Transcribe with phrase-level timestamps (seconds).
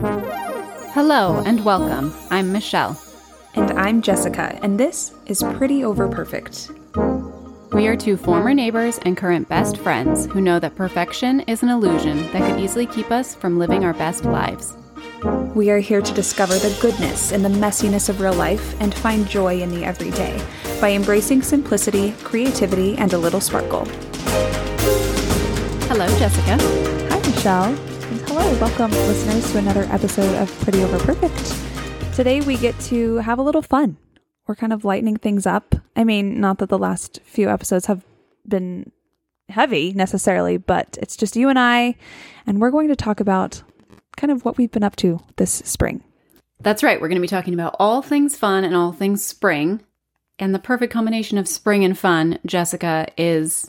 [0.00, 2.14] Hello and welcome.
[2.30, 2.96] I'm Michelle.
[3.54, 6.70] And I'm Jessica, and this is Pretty Over Perfect.
[7.72, 11.68] We are two former neighbors and current best friends who know that perfection is an
[11.68, 14.76] illusion that could easily keep us from living our best lives.
[15.56, 19.28] We are here to discover the goodness in the messiness of real life and find
[19.28, 20.40] joy in the everyday
[20.80, 23.84] by embracing simplicity, creativity, and a little sparkle.
[25.88, 26.56] Hello, Jessica.
[27.10, 27.87] Hi, Michelle.
[28.40, 32.14] Hello, welcome, listeners, to another episode of Pretty Over Perfect.
[32.14, 33.96] Today we get to have a little fun.
[34.46, 35.74] We're kind of lightening things up.
[35.96, 38.04] I mean, not that the last few episodes have
[38.46, 38.92] been
[39.48, 41.96] heavy necessarily, but it's just you and I,
[42.46, 43.64] and we're going to talk about
[44.16, 46.04] kind of what we've been up to this spring.
[46.60, 47.00] That's right.
[47.00, 49.82] We're going to be talking about all things fun and all things spring.
[50.38, 53.68] And the perfect combination of spring and fun, Jessica, is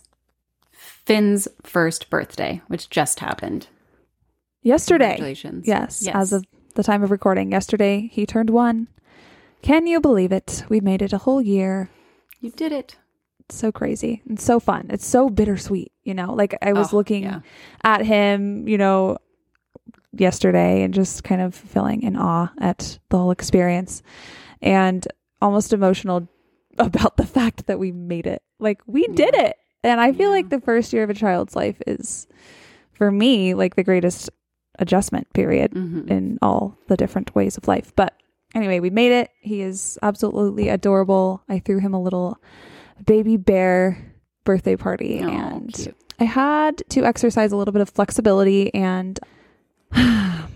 [0.71, 3.65] Finn's first birthday, which just happened.
[4.69, 5.15] Yesterday.
[5.15, 5.67] Congratulations.
[5.67, 6.15] Yes, Yes.
[6.15, 7.51] as of the time of recording.
[7.51, 8.87] Yesterday, he turned one.
[9.63, 10.63] Can you believe it?
[10.69, 11.89] We made it a whole year.
[12.39, 12.95] You did it.
[13.41, 14.85] It's so crazy and so fun.
[14.89, 16.33] It's so bittersweet, you know?
[16.33, 17.39] Like I was Oh, looking yeah.
[17.83, 19.17] at him, you know,
[20.13, 24.01] yesterday and just kind of feeling in awe at the whole experience
[24.61, 25.07] and
[25.41, 26.27] almost emotional
[26.77, 28.41] about the fact that we made it.
[28.59, 29.55] Like we did it.
[29.83, 30.35] And I feel Yeah.
[30.35, 32.27] like the first year of a child's life is
[32.93, 34.29] for me like the greatest
[34.79, 36.09] adjustment period Mhm.
[36.09, 37.91] in all the different ways of life.
[37.95, 38.13] But
[38.55, 39.29] anyway, we made it.
[39.41, 41.43] He is absolutely adorable.
[41.47, 42.37] I threw him a little
[43.05, 43.97] baby bear
[44.45, 45.95] birthday party Oh, and cute.
[46.19, 49.19] I had to exercise a little bit of flexibility and
[49.91, 50.47] I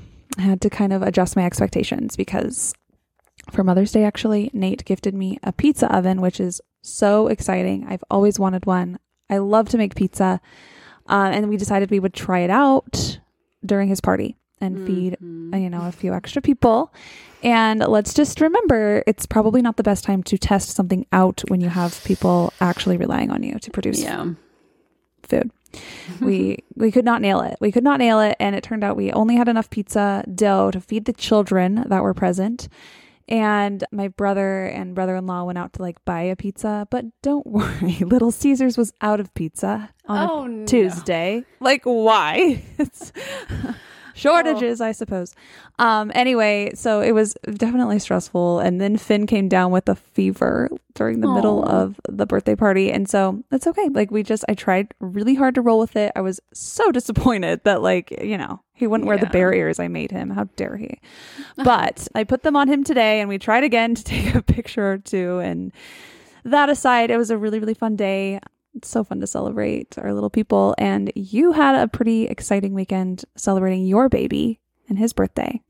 [0.41, 2.73] had to kind of adjust my expectations because
[3.51, 7.85] for Mother's Day, actually, Nate gifted me a pizza oven, which is so exciting.
[7.87, 8.99] I've always wanted one.
[9.29, 10.41] I love to make pizza.
[11.07, 13.19] Uh, and we decided we would try it out
[13.65, 15.53] during his party and feed, Mhm.
[15.53, 16.93] uh, you know, a few extra people.
[17.43, 21.59] And let's just remember it's probably not the best time to test something out when
[21.59, 24.27] you have people actually relying on you to produce Yeah.
[25.23, 25.51] food.
[26.21, 27.57] we we could not nail it.
[27.59, 30.69] We could not nail it, and it turned out we only had enough pizza dough
[30.71, 32.67] to feed the children that were present.
[33.33, 37.97] And my brother and brother-in-law went out to like buy a pizza, but don't worry,
[38.01, 40.65] Little Caesars was out of pizza on Oh, a no.
[40.67, 41.43] Tuesday.
[41.59, 42.63] Like why?
[44.13, 45.33] Shortages, I suppose.
[45.79, 50.69] Um anyway, so it was definitely stressful and then Finn came down with a fever
[50.93, 53.89] during the middle of the birthday party and so that's okay.
[53.89, 56.11] Like we just I tried really hard to roll with it.
[56.15, 59.31] I was so disappointed that like, you know, he wouldn't wear the Yeah.
[59.31, 60.29] barriers I made him.
[60.29, 60.99] How dare he?
[61.63, 64.93] But I put them on him today and we tried again to take a picture
[64.93, 65.71] or two and
[66.45, 68.39] that aside, it was a really, really fun day.
[68.75, 70.73] It's so fun to celebrate our little people.
[70.77, 75.61] And you had a pretty exciting weekend celebrating your baby and his birthday.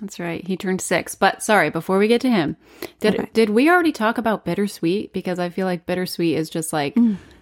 [0.00, 0.46] That's right.
[0.46, 1.14] He turned six.
[1.14, 2.56] But sorry, before we get to him,
[3.00, 3.28] did Okay.
[3.32, 5.12] did we already talk about bittersweet?
[5.12, 6.96] Because I feel like bittersweet is just like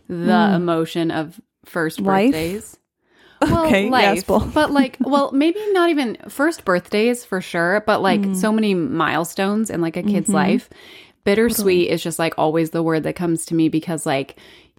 [0.09, 2.07] the emotion of first Mm.
[2.07, 2.31] Life?
[2.33, 2.79] birthdays.
[3.43, 4.41] Well, Okay, life, well.
[4.55, 8.35] but like, well, maybe not even first birthdays for sure, but like Mm.
[8.37, 10.35] so many milestones in like a kid's Mm-hmm.
[10.37, 10.71] life.
[11.25, 14.37] Bittersweet is just like always the word that comes to me because like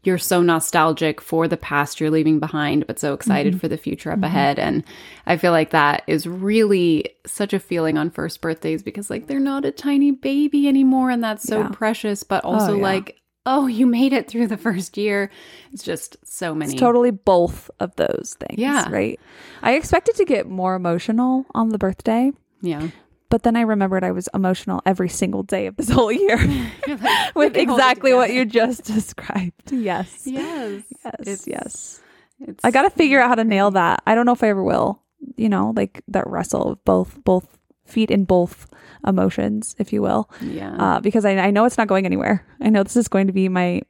[0.07, 3.59] you're so nostalgic for the past you're leaving behind, but so excited Mm-hmm.
[3.59, 4.57] for the future up ahead.
[4.57, 4.83] And
[5.27, 9.39] I feel like that is really such a feeling on first birthdays because like they're
[9.39, 11.69] not a tiny baby anymore, and that's so Yeah.
[11.69, 12.23] precious.
[12.23, 12.81] But also yeah.
[12.83, 15.29] like, oh, you made it through the first year.
[15.71, 16.71] It's just so many.
[16.73, 18.59] It's totally both of those things.
[18.59, 18.89] Yeah.
[18.89, 19.19] Right.
[19.61, 22.31] I expected to get more emotional on the birthday,
[22.61, 22.87] yeah.
[23.29, 26.37] But then I remembered I was emotional every single day of this whole year
[26.87, 26.99] like, with can
[27.37, 29.71] hold it exactly what you just described.
[29.71, 30.23] Yes.
[30.25, 30.83] Yes.
[31.03, 31.15] Yes.
[31.21, 32.01] It's- yes.
[32.39, 34.03] It's, I got to figure out how to nail that.
[34.05, 35.01] I don't know if I ever will.
[35.37, 37.57] You know, like that wrestle of both both
[37.87, 38.67] feet in both
[39.07, 40.75] emotions, if you will, Yeah.
[40.77, 42.45] uh, because I, I know it's not going anywhere.
[42.61, 43.81] I know this is going to be my,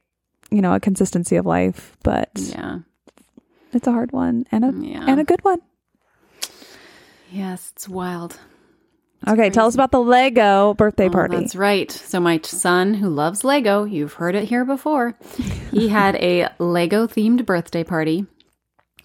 [0.50, 2.78] you know, a consistency of life, but yeah.
[3.74, 5.04] it's a hard one and a Yeah.
[5.06, 5.60] and a good one.
[7.30, 8.38] Yes, it's wild.
[9.26, 11.36] Okay, tell us about the Lego birthday Oh, party.
[11.36, 11.90] That's right.
[11.90, 15.18] So my son, who loves Lego, you've heard it here before,
[15.70, 18.26] he had a Lego themed birthday party,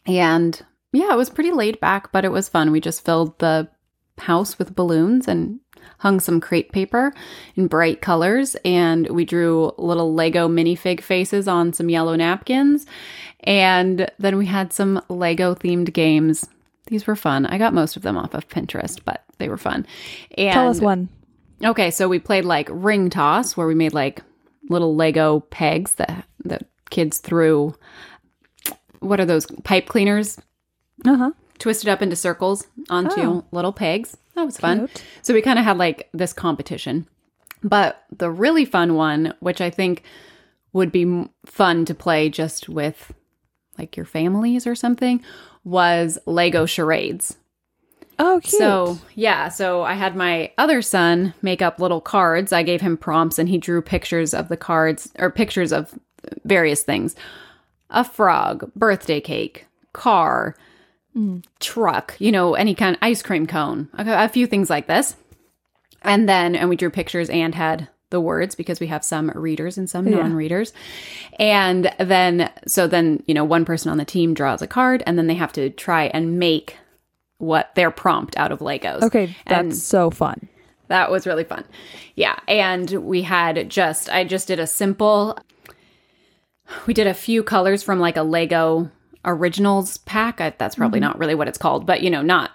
[0.06, 0.62] and
[0.92, 2.72] yeah, it was pretty laid back, but it was fun.
[2.72, 3.70] We just filled the
[4.20, 5.60] house with balloons and
[5.98, 7.14] hung some crepe paper
[7.56, 12.86] in bright colors, and we drew little Lego minifig faces on some yellow napkins,
[13.42, 16.48] and then we had some Lego themed games.
[16.88, 17.46] These were fun.
[17.46, 19.86] I got most of them off of Pinterest, but they were fun.
[20.38, 21.10] And tell us one.
[21.64, 24.22] Okay, so we played like ring toss where we made like
[24.70, 26.60] little Lego pegs that the
[26.90, 27.74] kids threw
[29.00, 30.40] what are those pipe cleaners
[31.06, 31.32] Uh huh.
[31.60, 33.46] twisted up into circles onto Oh.
[33.52, 34.18] little pegs.
[34.36, 34.88] That was fun.
[34.88, 35.04] Cute.
[35.22, 37.08] So we kind of had like this competition.
[37.64, 40.04] But the really fun one, which I think
[40.74, 43.14] would be fun to play just with
[43.78, 45.24] like your families or something,
[45.64, 47.38] was Lego charades.
[48.20, 48.60] Oh, cute.
[48.60, 52.54] So, yeah, so I had my other son make up little cards.
[52.54, 55.98] I gave him prompts and he drew pictures of the cards or pictures of
[56.46, 57.16] various things
[57.90, 60.56] a frog, birthday cake, car,
[61.14, 61.40] hmm.
[61.60, 65.16] truck, you know, any kind of ice cream cone, a, a few things like this.
[66.02, 69.78] And then, and we drew pictures and had the words because we have some readers
[69.78, 70.20] and some Yeah.
[70.20, 70.72] non readers.
[71.40, 75.18] And then, so then, you know, one person on the team draws a card and
[75.18, 76.78] then they have to try and make
[77.40, 79.02] what their prompt out of Legos.
[79.02, 80.48] okay, that's and- so fun.
[80.90, 81.64] That was really fun.
[82.16, 82.38] Yeah.
[82.48, 85.38] And we had just, I just did a simple,
[86.86, 88.92] we did a few colors from like a Lego
[89.26, 90.40] originals pack.
[90.40, 91.08] I, that's probably mm-hmm.
[91.08, 92.52] not really what it's called, but you know, not,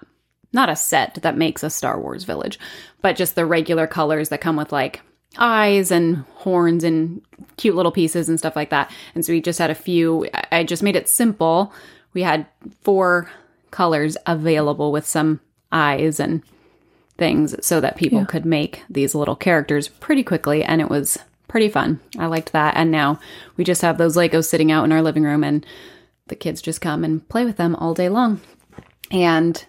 [0.52, 2.61] not a set that makes a Star Wars village,
[3.02, 5.00] but just the regular colors that come with like
[5.36, 7.20] eyes and horns and
[7.56, 8.90] cute little pieces and stuff like that.
[9.14, 11.72] And so we just had a few, I- just made it simple.
[12.14, 12.46] We had
[12.82, 13.30] four
[13.70, 15.40] colors available with some
[15.70, 16.42] eyes and
[17.19, 21.69] things so that people could make these little characters pretty quickly and it was pretty
[21.69, 22.00] fun.
[22.19, 23.19] I liked that and now
[23.56, 25.66] we just have those Legos sitting out in our living room and
[26.28, 28.40] the kids just come and play with them all day long.
[29.10, 29.64] And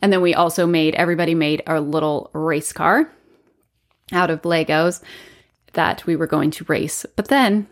[0.00, 3.10] and then we also made everybody made a little race car
[4.12, 5.02] out of Legos
[5.74, 7.04] that we were going to race.
[7.16, 7.66] But then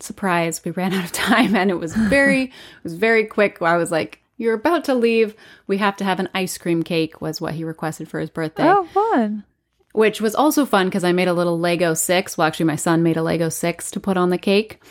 [0.00, 2.50] surprise, we ran out of time and it was very it
[2.82, 3.60] was very quick.
[3.62, 5.34] I was like you're about to leave.
[5.66, 8.64] We have to have an ice cream cake, was what he requested for his birthday
[8.66, 9.44] Oh, fun.
[9.92, 12.38] which was also fun because I made a little Lego six.
[12.38, 14.82] Well, actually, my son made a Lego six to put on the cake.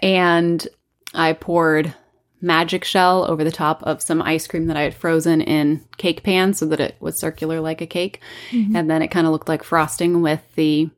[0.00, 0.66] And
[1.12, 1.92] I poured
[2.40, 6.22] magic shell over the top of some ice cream that I had frozen in cake
[6.22, 8.20] pan so that it was circular like a cake.
[8.50, 8.76] Mm-hmm.
[8.76, 10.90] And then it kind of looked like frosting with the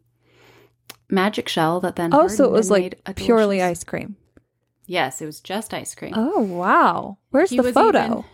[1.09, 2.13] magic shell that then.
[2.13, 4.17] Oh, so it was like purely delicious- ice cream.
[4.87, 6.15] Yes, it was just ice cream.
[6.17, 7.19] Oh, wow.
[7.31, 8.05] Where's He the photo?
[8.05, 8.25] even-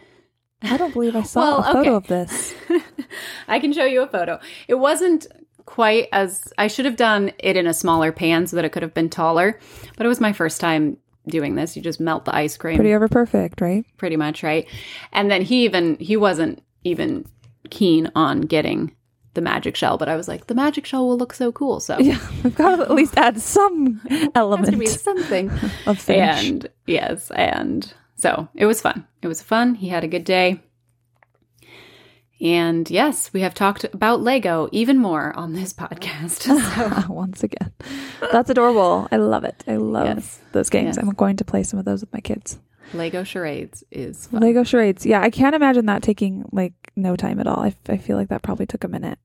[0.62, 1.90] I don't believe I saw Well, a photo okay.
[1.90, 2.54] of this.
[3.48, 4.40] I can show you a photo.
[4.66, 5.26] It wasn't
[5.66, 8.82] quite as I should have done it in a smaller pan so that it could
[8.82, 9.60] have been taller,
[9.98, 10.96] but it was my first time
[11.28, 11.76] doing this.
[11.76, 13.84] You just melt the ice cream Pretty over perfect, right?
[13.96, 14.66] pretty much, right?
[15.12, 17.26] And then he even he wasn't even
[17.70, 18.94] keen on getting
[19.34, 21.78] the magic shell, but I was like, the magic shell will look so cool.
[21.80, 24.00] So Yeah, we've got to at least add some
[24.34, 25.50] element be something.
[25.86, 26.48] of finish.
[26.48, 29.06] And yes, and so it was fun.
[29.20, 29.74] It was fun.
[29.74, 30.62] He had a good day.
[32.40, 36.46] And yes, we have talked about Lego even more on this podcast.
[37.06, 37.72] So Once again,
[38.32, 39.08] that's adorable.
[39.10, 39.64] I love it.
[39.66, 40.40] I love Yes.
[40.52, 40.96] those games.
[40.96, 40.98] Yes.
[40.98, 42.58] I'm going to play some of those with my kids.
[42.94, 44.42] Lego charades is fun.
[44.42, 45.04] Lego charades.
[45.06, 47.60] Yeah, I can't imagine that taking like no time at all.
[47.60, 49.18] I, I feel like that probably took a minute.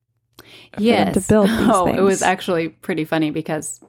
[0.78, 1.14] yes.
[1.14, 3.80] to build these oh, it was actually pretty funny because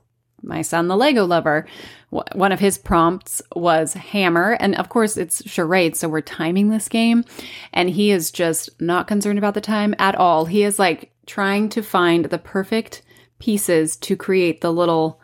[0.42, 1.66] my son, the Lego lover,
[2.10, 4.56] one of his prompts was hammer.
[4.60, 6.00] And of course, it's charades.
[6.00, 7.24] So we're timing this game.
[7.72, 10.44] And he is just not concerned about the time at all.
[10.44, 13.02] He is like trying to find the perfect
[13.38, 15.20] pieces to create the little,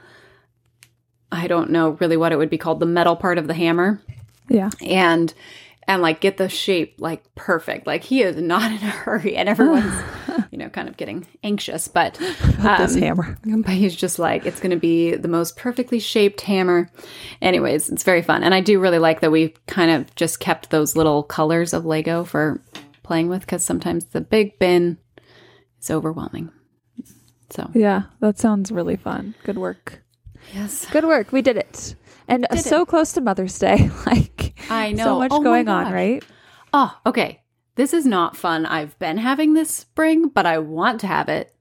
[1.30, 4.00] I don't know really what it would be called, the metal part of the hammer
[4.48, 4.70] Yeah.
[4.80, 5.34] and
[5.88, 7.86] and like get the shape like perfect.
[7.86, 10.00] Like he is not in a hurry, and everyone's
[10.52, 13.38] you know kind of getting anxious, but this um, hammer.
[13.44, 16.90] But he's just like it's going to be the most perfectly shaped hammer.
[17.42, 20.70] Anyways, it's very fun, and I do really like that we kind of just kept
[20.70, 22.60] those little colors of Lego for
[23.02, 24.98] playing with because sometimes the big bin
[25.80, 26.52] is overwhelming.
[27.50, 29.34] So Yeah, that sounds really fun.
[29.44, 30.02] Good work.
[30.54, 31.32] yes, Good work.
[31.32, 31.94] We did it.
[32.28, 33.90] And Did so close to Mother's Day.
[34.06, 36.24] like I know so much Oh going on, right?
[36.72, 37.42] Oh, okay.
[37.76, 41.54] This is not fun I've been having this spring, but I want to have it,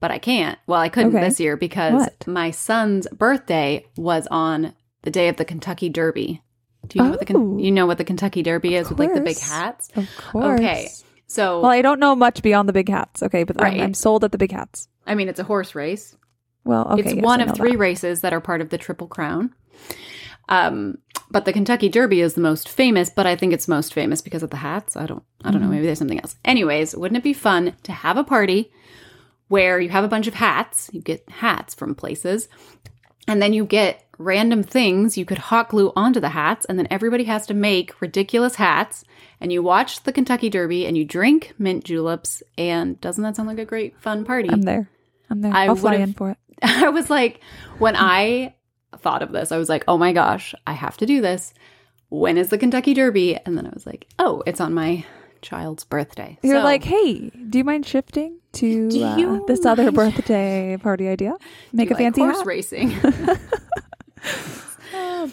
[0.00, 0.58] but I can't.
[0.66, 1.24] Well, I couldn't Okay.
[1.28, 2.26] this year because What?
[2.26, 6.42] my son's birthday was on the day of the Kentucky Derby.
[6.86, 7.58] Do you know what the Oh.
[7.58, 9.88] You know what the Kentucky Derby is with like the big hats?
[9.96, 10.60] Of course.
[10.60, 10.88] Okay.
[11.26, 13.22] So Well, I don't know much beyond the big hats.
[13.22, 13.74] Okay, but Right.
[13.74, 14.88] I'm, I'm sold at the big hats.
[15.06, 16.16] I mean, it's a horse race.
[16.64, 17.02] Well, okay.
[17.02, 17.78] it's yes, one of three that.
[17.78, 19.52] races that are part of the Triple Crown.
[20.48, 20.98] Um,
[21.32, 24.42] but the Kentucky Derby is the most famous, but I think it's most famous because
[24.42, 24.96] of the hats.
[24.96, 25.70] I don't I don't know, Mm-hmm.
[25.74, 26.36] maybe there's something else.
[26.44, 28.70] Anyways, wouldn't it be fun to have a party
[29.48, 32.48] where you have a bunch of hats, you get hats from places,
[33.28, 36.86] and then you get random things you could hot glue onto the hats, and then
[36.90, 39.04] everybody has to make ridiculous hats,
[39.40, 43.48] and you watch the Kentucky Derby and you drink mint juleps, and doesn't that sound
[43.48, 44.48] like a great fun party?
[44.50, 44.88] I'm there.
[45.30, 45.52] I'm there.
[45.52, 46.38] I I'll fly in for it.
[46.62, 47.40] I was like,
[47.78, 48.54] when I
[49.02, 51.52] thought of this, I was like, oh my gosh, I have to do this.
[52.08, 53.36] when is the Kentucky Derby?
[53.44, 55.04] And then I was like, oh, it's on my
[55.40, 56.38] child's birthday.
[56.42, 61.34] You're So- like, hey, do you mind shifting to uh, this other birthday party idea?
[61.72, 62.46] Make a you like fancy horse hat.
[62.46, 62.90] racing.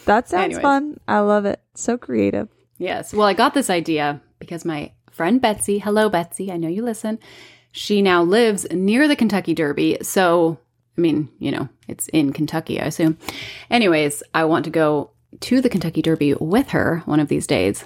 [0.05, 0.61] That sounds Anyways.
[0.61, 0.99] fun.
[1.07, 1.59] I love it.
[1.75, 2.47] So creative.
[2.77, 3.13] Yes.
[3.13, 7.19] Well, I got this idea because my friend Betsy, hello, Betsy, I know you listen.
[7.71, 9.97] She now lives near the Kentucky Derby.
[10.01, 10.59] So,
[10.99, 13.17] I mean, you know, it's in Kentucky, I assume.
[13.71, 17.85] Anyways, I want to go to the Kentucky Derby with her one of these days.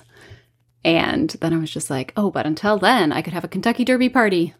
[0.83, 3.85] And then I was just like, oh, but until then, I could have a Kentucky
[3.85, 4.55] Derby party.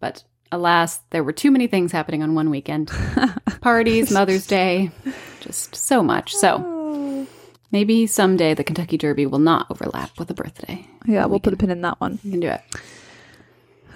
[0.00, 2.90] But alas, there were too many things happening on one weekend
[3.60, 4.90] parties, Mother's Day,
[5.38, 6.34] just so much.
[6.34, 6.72] So,
[7.70, 10.86] Maybe someday the Kentucky Derby will not overlap with a birthday.
[11.06, 12.20] Yeah, we'll put a pin in that one.
[12.22, 12.60] You can do it.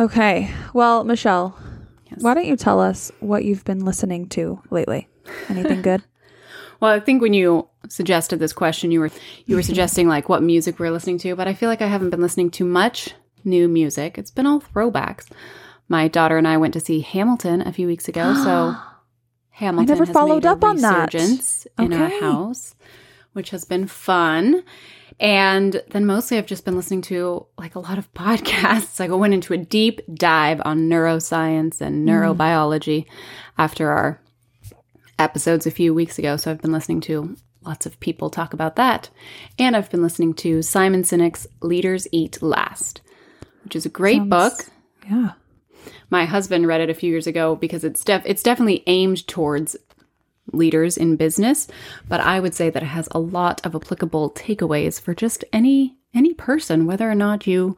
[0.01, 0.51] Okay.
[0.73, 1.57] Well, Michelle,
[2.11, 2.23] Yes.
[2.23, 5.09] why don't you tell us what you've been listening to lately?
[5.49, 6.03] Anything good?
[6.81, 9.11] Well, I think when you suggested this question, you were
[9.47, 12.11] you were suggesting like what music we're listening to, but I feel like I haven't
[12.11, 14.17] been listening to much new music.
[14.17, 15.27] It's been all throwbacks.
[15.89, 18.77] My daughter and I went to see Hamilton a few weeks ago, so
[19.51, 21.13] Hamilton I never has followed made a up on that.
[21.13, 22.77] resurgence in our house,
[23.33, 24.63] which has been fun.
[25.21, 29.01] And then mostly I've just been listening to like a lot of podcasts.
[29.01, 32.09] Like I went into a deep dive on neuroscience and mm-hmm.
[32.09, 33.07] neurobiology
[33.57, 34.21] after our
[35.19, 36.37] episodes a few weeks ago.
[36.37, 39.11] So I've been listening to lots of people talk about that.
[39.59, 43.01] And I've been listening to Simon Sinek's Leaders Eat Last,
[43.65, 44.67] which is a great Sounds- book.
[45.09, 45.33] Yeah.
[46.11, 49.77] My husband read it a few years ago because it's def- it's definitely aimed towards
[50.53, 51.69] leaders in business,
[52.09, 55.97] but I would say that it has a lot of applicable takeaways for just any
[56.15, 57.77] any person whether or not you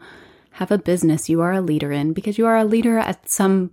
[0.53, 3.71] have a business you are a leader in because you are a leader at some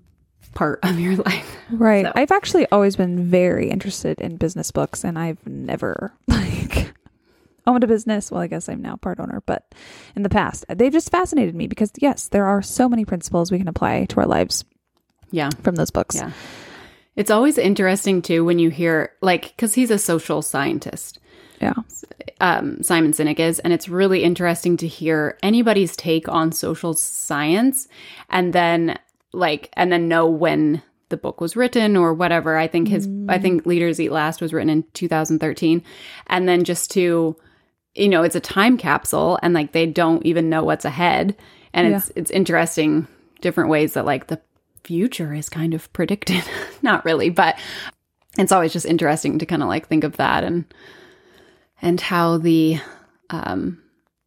[0.56, 1.58] part of your life.
[1.72, 2.06] Right.
[2.06, 6.92] So- I've actually always been very interested in business books and I've never like
[7.68, 8.32] owned a business.
[8.32, 9.76] Well, I guess I'm now part owner, but
[10.16, 13.60] in the past, they've just fascinated me because yes, there are so many principles we
[13.60, 14.66] can apply to our lives
[15.32, 15.50] Yeah.
[15.62, 16.16] from those books.
[16.16, 16.32] Yeah.
[17.18, 21.20] It's always interesting too when you hear like cuz he's a social scientist.
[21.62, 21.74] Yeah.
[22.40, 27.88] um, Simon Sinek is, and it's really interesting to hear anybody's take on social science,
[28.30, 28.98] and then
[29.34, 32.58] like, and then know when the book was written or whatever.
[32.58, 35.82] I think his, I think Leaders Eat Last was written in 2013,
[36.28, 37.36] and then just to,
[37.96, 41.36] you know, it's a time capsule, and like they don't even know what's ahead,
[41.74, 43.08] and it's it's interesting
[43.42, 44.40] different ways that like the
[44.84, 46.44] future is kind of predicted,
[46.82, 47.58] not really, but
[48.38, 50.66] it's always just interesting to kind of like think of that and
[51.82, 52.80] and how the
[53.30, 53.82] um,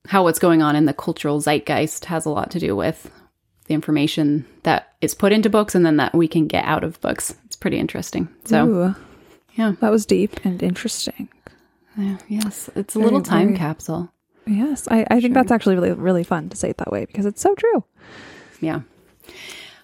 [0.08, 3.10] how what's going on in the cultural zeitgeist has a lot to do with
[3.66, 7.00] the information that is put into books and then that we can get out of
[7.00, 7.34] books.
[7.46, 8.28] It's pretty interesting.
[8.44, 8.94] So Ooh,
[9.54, 11.28] yeah, that was deep and interesting.
[11.96, 14.12] yeah, yes, it's a Very, little time very- capsule.
[14.46, 17.26] Yes, I, I think that's actually really, really fun to say it that way because
[17.26, 17.84] it's so true.
[18.60, 18.80] Yeah.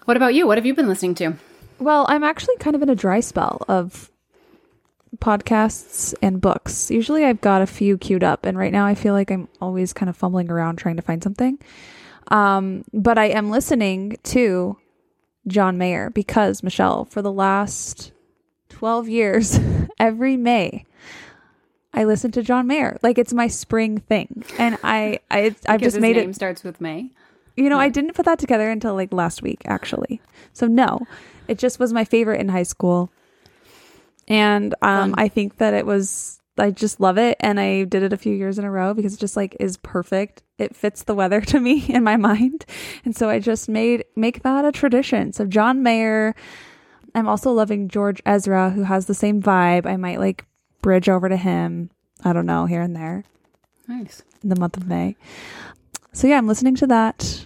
[0.07, 0.47] What about you?
[0.47, 1.33] What have you been listening to?
[1.79, 4.09] Well, I'm actually kind of in a dry spell of
[5.17, 6.89] podcasts and books.
[6.89, 9.91] Usually I've got a few queued up, and right now I feel like I'm always
[9.91, 11.59] kind of fumbling around trying to find something.
[12.29, 14.77] Um, but I am listening to
[15.45, 18.13] John Mayer because, Michelle, for the last
[18.69, 19.59] 12 years,
[19.99, 20.85] every May,
[21.93, 22.97] I listen to John Mayer.
[23.03, 24.45] Like it's my spring thing.
[24.57, 27.11] And I, I I've Because just made name it starts with May.
[27.57, 30.21] You know, I didn't put that together until like last week, actually.
[30.53, 30.99] So no,
[31.47, 33.11] it just was my favorite in high school,
[34.27, 36.35] and um, I think that it was.
[36.59, 39.13] I just love it, and I did it a few years in a row because
[39.13, 40.41] it just like is perfect.
[40.57, 42.65] It fits the weather to me in my mind,
[43.05, 45.33] and so I just made make that a tradition.
[45.33, 46.35] So John Mayer.
[47.15, 49.87] I'm also loving George Ezra, who has the same vibe.
[49.87, 50.45] I might like
[50.83, 51.89] bridge over to him.
[52.23, 53.23] I don't know here and there
[53.87, 54.21] Nice.
[54.43, 55.15] in the month of May.
[56.17, 57.45] So yeah, I'm listening to that.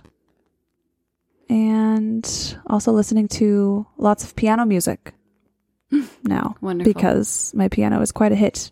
[1.49, 5.13] And also listening to lots of piano music
[6.23, 6.93] now Wonderful.
[6.93, 8.71] because my piano is quite a hit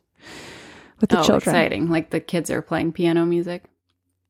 [1.01, 1.19] with the children.
[1.19, 1.55] oh, children.
[1.55, 1.89] exciting!
[1.89, 3.65] Like the kids are playing piano music.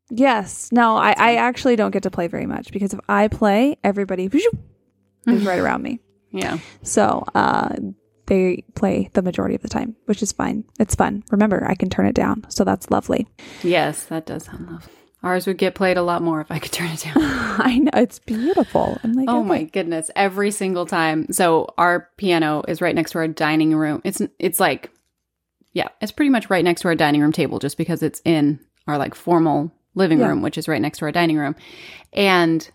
[0.10, 0.72] Yes.
[0.72, 4.28] No, I, I actually don't get to play very much because if I play, everybody
[5.28, 6.00] is right around me.
[6.32, 6.58] Yeah.
[6.82, 7.76] So uh,
[8.26, 10.64] they play the majority of the time, which is fine.
[10.80, 11.24] It's fun.
[11.30, 12.48] Remember, I can turn it down.
[12.50, 13.28] So that's lovely.
[13.62, 14.94] Yes, that does sound lovely.
[15.22, 17.16] Ours would get played a lot more if I could turn it down.
[17.18, 17.92] I know.
[17.94, 19.00] It's beautiful.
[19.04, 20.10] I'm like, Oh my goodness!
[20.16, 21.28] Every single time.
[21.32, 24.02] So our piano is right next to our dining room.
[24.06, 24.92] It's it's like,
[25.74, 28.60] yeah, it's pretty much right next to our dining room table, just because it's in
[28.88, 30.28] our like formal living Yeah.
[30.30, 31.56] room, which is right next to our dining room,
[32.14, 32.70] and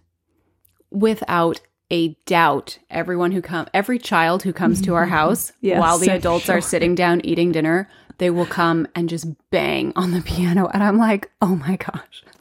[0.90, 1.60] without
[1.90, 6.10] a doubt everyone who come every child who comes to our house Yes, while the
[6.10, 10.68] adults are sitting down eating dinner, they will come and just bang on the piano
[10.72, 12.24] and I'm like, "Oh my gosh."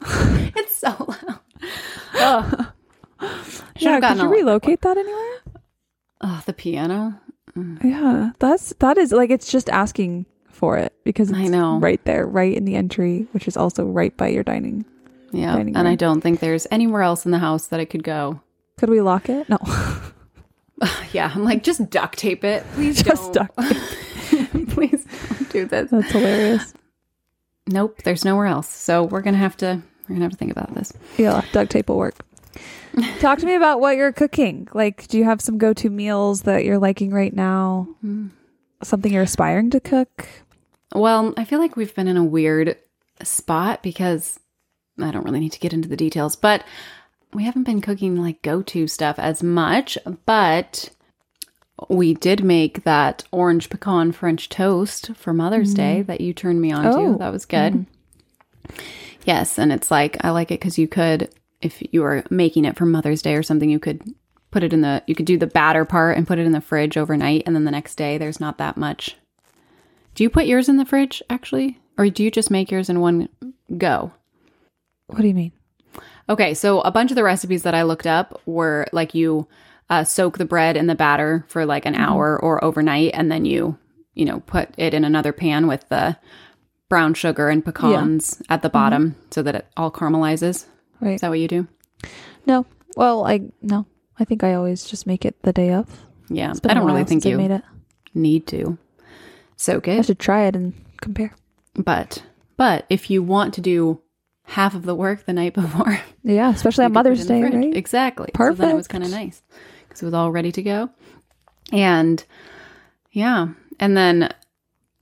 [0.56, 1.40] it's so loud.
[2.14, 2.72] Oh.
[3.76, 5.60] Yeah, could you relocate that anywhere?
[6.20, 7.18] Oh, the piano.
[7.56, 7.82] Mm.
[7.82, 11.78] Yeah, that's that is like it's just asking for it because it's I know.
[11.78, 14.84] right there, right in the entry, which is also right by your dining.
[15.32, 15.54] Yeah.
[15.56, 18.40] Dining And I don't think there's anywhere else in the house that it could go.
[18.78, 19.48] Could we lock it?
[19.48, 19.58] No,
[21.12, 22.64] Yeah, I'm like, just duct tape it.
[22.74, 23.54] Please just don't.
[23.56, 23.96] duct.
[24.68, 25.90] Please don't do this.
[25.90, 26.74] That's hilarious.
[27.66, 28.68] Nope, there's nowhere else.
[28.68, 30.92] So we're gonna have to we're gonna have to think about this.
[31.16, 32.16] Yeah, duct tape will work.
[33.20, 34.68] Talk to me about what you're cooking.
[34.72, 37.88] Like, do you have some go-to meals that you're liking right now?
[38.00, 38.28] Hmm.
[38.82, 40.28] Something you're aspiring to cook?
[40.94, 42.76] Well, I feel like we've been in a weird
[43.22, 44.38] spot because
[45.00, 46.64] I don't really need to get into the details, but
[47.32, 49.98] we haven't been cooking like go to stuff as much.
[50.26, 50.90] But
[51.88, 55.76] we did make that orange pecan French toast for Mother's mm.
[55.76, 57.12] Day that you turned me on Oh.
[57.12, 57.18] to.
[57.18, 57.72] That was good.
[57.72, 57.86] Mm.
[59.24, 59.58] Yes.
[59.58, 61.30] And it's like, I like it because you could,
[61.62, 64.02] if you were making it for Mother's Day or something, you could
[64.50, 66.60] put it in the, you could do the batter part and put it in the
[66.60, 67.42] fridge overnight.
[67.46, 69.16] And then the next day, there's not that much
[70.14, 71.78] do you put yours in the fridge actually?
[71.98, 73.28] Or do you just make yours in one
[73.76, 74.12] go?
[75.06, 75.52] What do you mean?
[76.28, 79.46] Okay, so a bunch of the recipes that I looked up were like you
[79.90, 83.44] uh, soak the bread in the batter for like an hour or overnight, and then
[83.44, 83.78] you,
[84.14, 86.16] you know, put it in another pan with the
[86.88, 90.66] brown sugar and pecans at the bottom so that it all caramelizes.
[91.00, 91.14] Right.
[91.14, 91.66] Is that what you do?
[92.46, 92.66] No.
[92.96, 93.86] Well, I no.
[94.18, 96.04] I think I always just make it the day of.
[96.28, 97.62] Yeah, I don't really think you made it.
[98.14, 98.78] need to
[99.56, 99.98] soak it.
[99.98, 101.34] I should try it and compare.
[101.74, 102.22] but
[102.56, 104.00] but if you want to do
[104.44, 107.56] half of the work the night before, Yeah, especially on Mother's it in the Day,
[107.58, 107.76] right?
[107.76, 108.30] Exactly.
[108.36, 109.42] So then it was kind of nice
[109.94, 110.90] because it was all ready to go.
[111.72, 112.22] And
[113.12, 113.48] yeah,
[113.80, 114.32] and then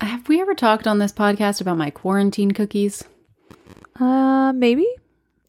[0.01, 3.03] have we ever talked on this podcast about my quarantine cookies?
[3.99, 4.87] Uh, maybe,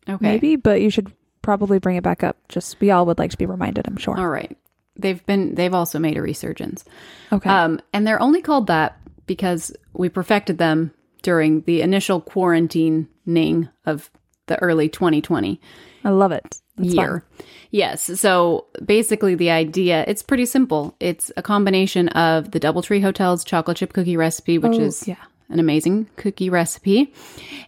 [0.08, 0.18] Okay.
[0.22, 2.38] maybe, but you should probably bring it back up.
[2.50, 3.88] Just we all would like to be reminded.
[3.88, 4.18] I'm sure.
[4.18, 4.58] All right.
[4.98, 6.86] They've been they've also made a resurgence.
[7.32, 7.50] Okay.
[7.50, 14.10] Um and they're only called that because we perfected them during the initial quarantining of
[14.48, 15.60] the early 2020.
[16.04, 16.62] I love it.
[16.78, 17.06] That's fun.
[17.06, 17.26] year.
[17.72, 18.20] Yes.
[18.20, 20.96] So basically, the idea it's pretty simple.
[21.00, 25.16] It's a combination of the DoubleTree Hotel's chocolate chip cookie recipe, which Oh, is yeah.
[25.50, 27.14] an amazing cookie recipe,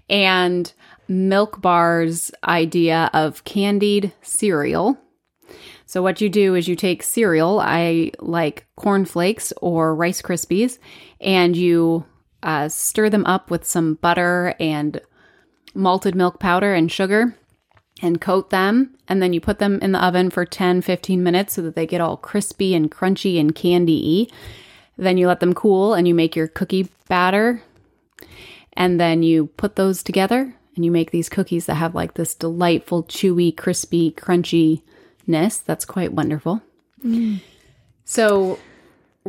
[0.09, 0.71] and
[1.07, 4.97] Milk Bar's idea of candied cereal.
[5.85, 10.79] So what you do is you take cereal, I like corn flakes or Rice Krispies,
[11.21, 12.05] and you
[12.41, 14.99] uh, stir them up with some butter and
[15.75, 17.35] malted milk powder and sugar
[18.01, 21.53] and coat them and then you put them in the oven for 10 15 minutes
[21.53, 24.27] so that they get all crispy and crunchy and candy-y.
[24.97, 27.61] Then you let them cool and you make your cookie batter
[28.73, 32.35] and then you put those together and you make these cookies that have like this
[32.35, 36.61] delightful chewy crispy crunchiness that's quite wonderful.
[37.03, 37.41] Mm.
[38.03, 38.59] So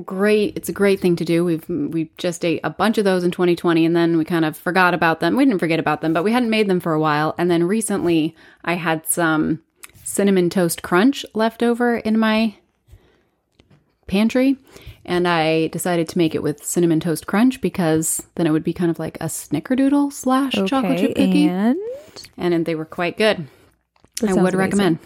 [0.05, 1.45] great it's a great thing to do.
[1.45, 4.57] We've we just ate a bunch of those in 2020 and then we kind of
[4.57, 5.37] forgot about them.
[5.37, 7.35] We didn't forget about them but we hadn't made them for a while.
[7.39, 9.63] And then recently i had some
[10.05, 12.55] cinnamon toast crunch left over in my
[14.07, 14.57] pantry
[15.05, 18.73] and i decided to make it with cinnamon toast crunch because then it would be
[18.73, 21.49] kind of like a snickerdoodle slash chocolate chip cookie.
[21.49, 21.77] and?
[22.37, 23.49] And they were quite good.
[24.21, 24.59] That i would amazing.
[24.59, 24.99] recommend.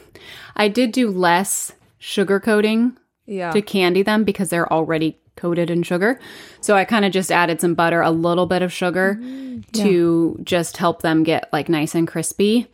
[0.55, 2.97] I did do less sugar coating
[3.31, 6.19] yeah, to candy them because they're already coated in sugar.
[6.61, 9.61] So I kind of just added some butter, a little bit of sugar mm-hmm.
[9.83, 12.67] to just help them get like nice and crispy.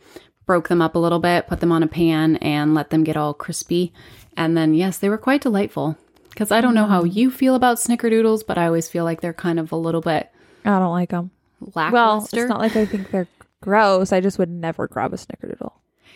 [0.45, 3.17] Broke them up a little bit, put them on a pan and let them get
[3.17, 3.93] all crispy.
[4.35, 5.97] And then yes, they were quite delightful.
[6.35, 7.17] Cuz I don't know how mm-hmm.
[7.17, 10.31] you feel about snickerdoodles, but I always feel like they're kind of a little bit
[10.65, 11.31] I don't like them.
[11.75, 11.91] Lackluster.
[11.91, 13.27] Well, it's not like I think they're
[13.61, 14.11] gross.
[14.11, 15.73] I just would never grab a snickerdoodle.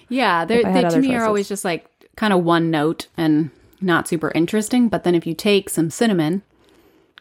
[0.10, 3.50] Yeah, they to me are always just like kind of one note and
[3.82, 4.90] not super interesting.
[4.90, 6.44] But then if you take some cinnamon,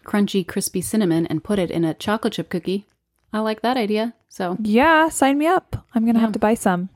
[0.04, 2.86] crunchy, crispy cinnamon, and put it in a chocolate chip cookie,
[3.32, 4.14] I like that idea.
[4.28, 5.84] So, Yeah, sign me up.
[5.94, 6.24] I'm gonna Yeah.
[6.24, 6.88] have to buy some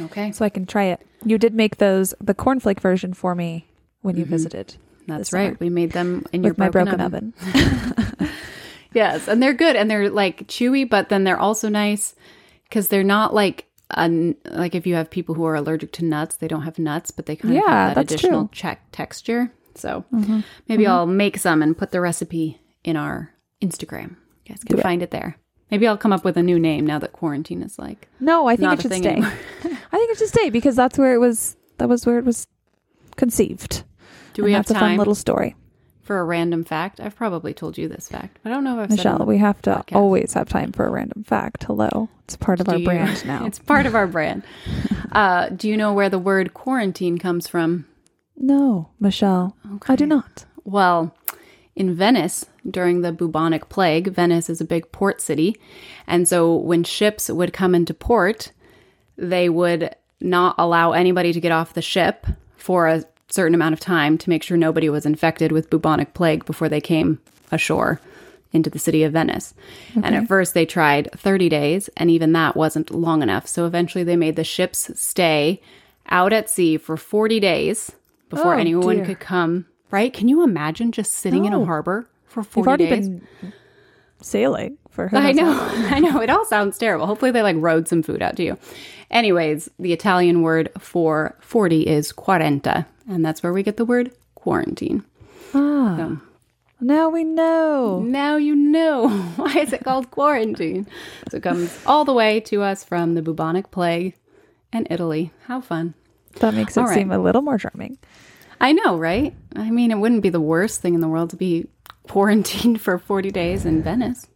[0.00, 1.00] okay, so I can try it.
[1.24, 3.66] You did make those the cornflake version for me
[4.02, 4.32] when you mm-hmm.
[4.32, 5.48] visited that's right.
[5.48, 5.56] summer.
[5.60, 7.34] We made them in your with my broken, broken oven.
[7.54, 8.28] oven.
[8.92, 12.14] Yes, and they're good, and they're like chewy, but then they're also nice
[12.64, 13.66] because they're not like.
[13.94, 17.10] Un, like if you have people who are allergic to nuts, they don't have nuts,
[17.10, 18.50] but they kind of Yeah, have that additional true.
[18.52, 19.52] check texture.
[19.74, 20.40] So Mm-hmm.
[20.68, 24.16] maybe I'll make some and put the recipe in our Instagram.
[24.44, 25.36] You guys can Do find it there.
[25.70, 28.56] Maybe I'll come up with a new name now that quarantine is like No, I
[28.56, 29.16] think it should stay.
[29.22, 31.56] I think it should stay because that's where it was.
[31.78, 32.46] That was where it was
[33.16, 33.84] conceived.
[34.34, 35.54] Do we And have that's a fun time little story.
[36.10, 36.98] For a random fact?
[36.98, 39.62] I've probably told you this fact, but I don't know if I've Michelle, we have
[39.62, 39.94] to podcast.
[39.94, 41.62] always have time for a random fact.
[41.62, 42.08] Hello.
[42.24, 43.46] It's part of Do our you- brand now.
[43.46, 44.42] it's part of our brand.
[45.12, 47.86] Uh, do you know where the word quarantine comes from?
[48.36, 49.56] no, Michelle.
[49.86, 50.46] I do not.
[50.64, 51.14] Well,
[51.76, 55.60] in Venice, during the bubonic plague, Venice is a big port city.
[56.08, 58.50] And so when ships would come into port,
[59.16, 63.80] they would not allow anybody to get off the ship for a certain amount of
[63.80, 67.20] time to make sure nobody was infected with bubonic plague before they came
[67.52, 68.00] ashore
[68.52, 69.54] into the city of Venice.
[69.94, 73.46] And at first they tried 30 days, and even that wasn't long enough.
[73.46, 75.60] So eventually they made the ships stay
[76.08, 77.92] out at sea for 40 days
[78.28, 79.04] before Oh, anyone dear.
[79.04, 79.66] could come.
[79.92, 80.12] Right?
[80.12, 83.08] Can you imagine just sitting in a harbor for We've 40 already days?
[83.08, 83.52] been
[84.20, 85.56] sailing for who I know.
[85.90, 86.20] I know.
[86.20, 87.06] It all sounds terrible.
[87.06, 88.58] Hopefully they like rode some food out to you.
[89.10, 94.12] Anyways, the Italian word for 40 is quaranta, and that's where we get the word
[94.36, 95.02] quarantine.
[95.54, 96.18] Ah, So
[96.80, 98.00] now we know.
[98.00, 100.86] now you know why is it called quarantine.
[101.28, 104.14] So it comes all the way to us from the bubonic plague
[104.72, 105.32] and Italy.
[105.46, 105.94] How fun.
[106.38, 106.94] That makes it right.
[106.94, 107.98] seem a little more charming.
[108.60, 109.34] I know, right?
[109.56, 111.66] I mean, it wouldn't be the worst thing in the world to be
[112.04, 114.28] quarantined for 40 days in Venice.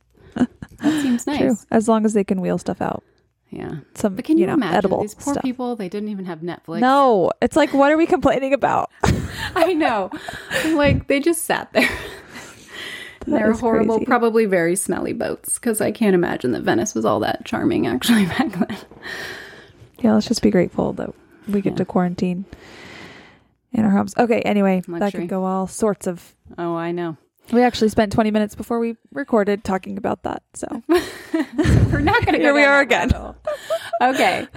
[0.84, 1.38] That seems nice.
[1.38, 1.56] True.
[1.70, 3.02] As long as they can wheel stuff out.
[3.50, 3.76] Yeah.
[3.94, 5.42] Some, But can you, know, imagine edible these poor stuff.
[5.44, 5.76] people?
[5.76, 6.80] They didn't even have Netflix.
[6.80, 8.90] No, it's like, what are we complaining about?
[9.54, 10.10] I know.
[10.74, 11.88] like they just sat there.
[13.26, 14.06] They're horrible, crazy.
[14.06, 18.26] probably very smelly boats because I can't imagine that Venice was all that charming actually
[18.38, 18.76] back then.
[20.00, 21.14] Yeah, let's just be grateful that
[21.48, 21.76] we get Yeah.
[21.78, 22.44] to quarantine
[23.72, 24.14] in our homes.
[24.18, 25.20] Okay, anyway, that Luxury.
[25.22, 26.34] could go all sorts of.
[26.58, 27.16] Oh, I know.
[27.52, 30.42] We actually spent 20 minutes before we recorded talking about that.
[30.54, 33.12] So We're not going to Here we are again.
[34.02, 34.48] okay.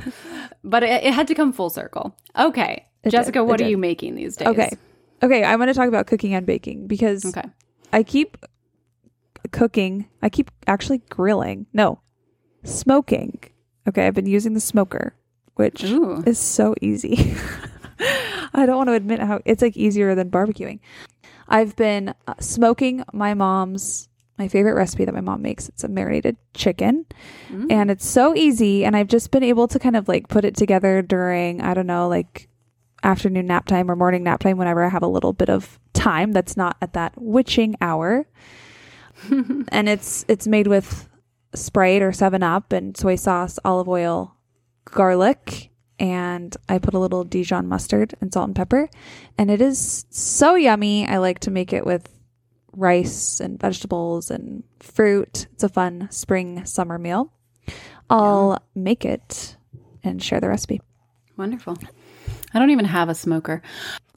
[0.63, 2.15] But it, it had to come full circle.
[2.37, 2.87] Okay.
[3.03, 3.71] It Jessica, did, what are did.
[3.71, 4.47] you making these days?
[4.47, 4.69] Okay.
[5.23, 7.47] Okay, I want to talk about cooking and baking because Okay.
[7.91, 8.37] I keep
[9.51, 10.07] cooking.
[10.21, 11.65] I keep actually grilling.
[11.73, 12.01] No,
[12.63, 13.39] smoking.
[13.87, 15.15] Okay, I've been using the smoker,
[15.55, 16.21] which Ooh.
[16.25, 17.35] is so easy.
[18.53, 20.79] I don't want to admit how it's like easier than barbecuing.
[21.47, 25.67] I've been uh, smoking my mom's my favorite recipe that my mom makes.
[25.69, 27.05] It's a marinated chicken
[27.51, 27.71] Mm.
[27.71, 30.55] and it's so easy and I've just been able to kind of like put it
[30.55, 32.47] together during I don't know like
[33.03, 36.33] afternoon nap time or morning nap time whenever I have a little bit of time
[36.33, 38.27] that's not at that witching hour.
[39.29, 41.09] and it's it's made with
[41.55, 44.35] Sprite or 7 Up and soy sauce, olive oil,
[44.85, 48.89] garlic, and I put a little Dijon mustard and salt and pepper.
[49.37, 51.07] And it is so yummy.
[51.07, 52.07] I like to make it with
[52.73, 55.47] rice and vegetables and fruit.
[55.53, 57.31] It's a fun spring summer meal.
[58.09, 59.57] I'll make it
[60.03, 60.81] and share the recipe.
[61.35, 61.77] Wonderful.
[62.53, 63.61] I don't even have a smoker.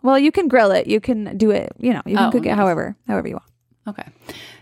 [0.03, 0.87] Well, you can grill it.
[0.87, 2.57] You can do it, you know, you can Oh, cook it nice.
[2.57, 3.51] however, however you want.
[3.99, 4.09] Okay.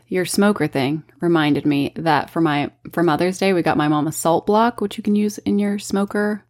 [0.09, 4.07] Your smoker thing reminded me that for my for Mother's Day we got my mom
[4.07, 6.45] a salt block which you can use in your smoker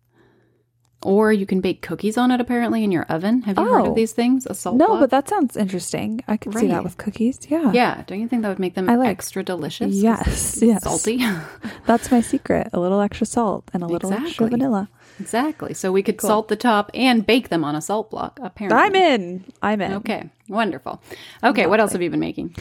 [1.09, 3.43] or you can bake cookies on it apparently in your oven.
[3.43, 3.91] Have you heard Oh.
[3.91, 4.45] of these things?
[4.47, 5.01] A salt No, block?
[5.01, 6.21] but that sounds interesting.
[6.29, 7.39] I could see that with cookies.
[7.49, 7.73] Yeah.
[7.73, 9.95] Yeah, don't you think that would make them I like- extra delicious?
[9.95, 10.83] Yes, yes.
[10.85, 11.25] Salty.
[11.87, 12.69] That's my secret.
[12.73, 14.91] A little extra salt and a little extra vanilla.
[15.19, 15.73] exactly.
[15.75, 18.79] So we could salt the top and bake them on a salt block apparently.
[18.85, 19.45] I'm in.
[19.63, 19.93] I'm in.
[19.95, 20.29] Okay.
[20.49, 21.01] Wonderful.
[21.43, 22.55] Okay, what else have you been making?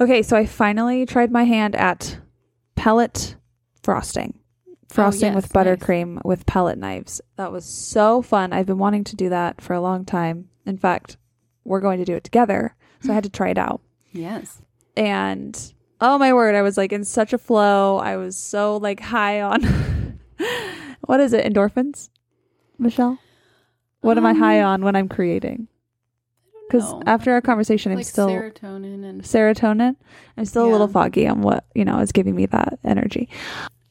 [0.00, 2.18] Okay, so I finally tried my hand at
[2.74, 3.36] palette
[3.82, 4.34] frosting.
[4.88, 7.20] Frosting Oh, yes, with buttercream with palette knives.
[7.36, 8.52] That was so fun.
[8.52, 10.48] I've been wanting to do that for a long time.
[10.64, 11.16] In fact,
[11.64, 12.74] we're going to do it together.
[13.02, 13.80] So I had to try it out.
[14.12, 14.62] Yes.
[14.96, 17.98] And oh my word, I was like in such a flow.
[17.98, 19.62] I was so like high on
[21.02, 21.44] what is it?
[21.44, 22.10] Endorphins?
[22.78, 23.18] Michelle?
[24.00, 25.68] What am I high Um, on when I'm creating?
[26.68, 29.94] Because after our conversation, I'm still serotonin and serotonin.
[30.36, 33.28] I'm still a little foggy on what, you know, is giving me that energy.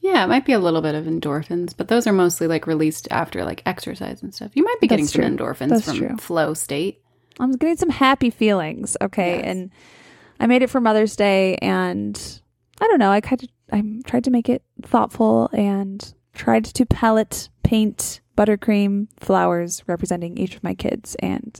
[0.05, 3.07] Yeah, it might be a little bit of endorphins, but those are mostly like released
[3.09, 4.51] after like exercise and stuff.
[4.53, 5.35] You might be getting That's some true.
[5.45, 6.17] endorphins That's from true.
[6.17, 7.01] flow state.
[7.39, 8.95] I'm getting some happy feelings.
[9.01, 9.37] Okay.
[9.37, 9.45] Yes.
[9.47, 9.71] And
[10.39, 12.39] I made it for Mother's Day and
[12.79, 16.85] I don't know, I kind of I tried to make it thoughtful and tried to
[16.85, 21.59] palette paint buttercream flowers representing each of my kids and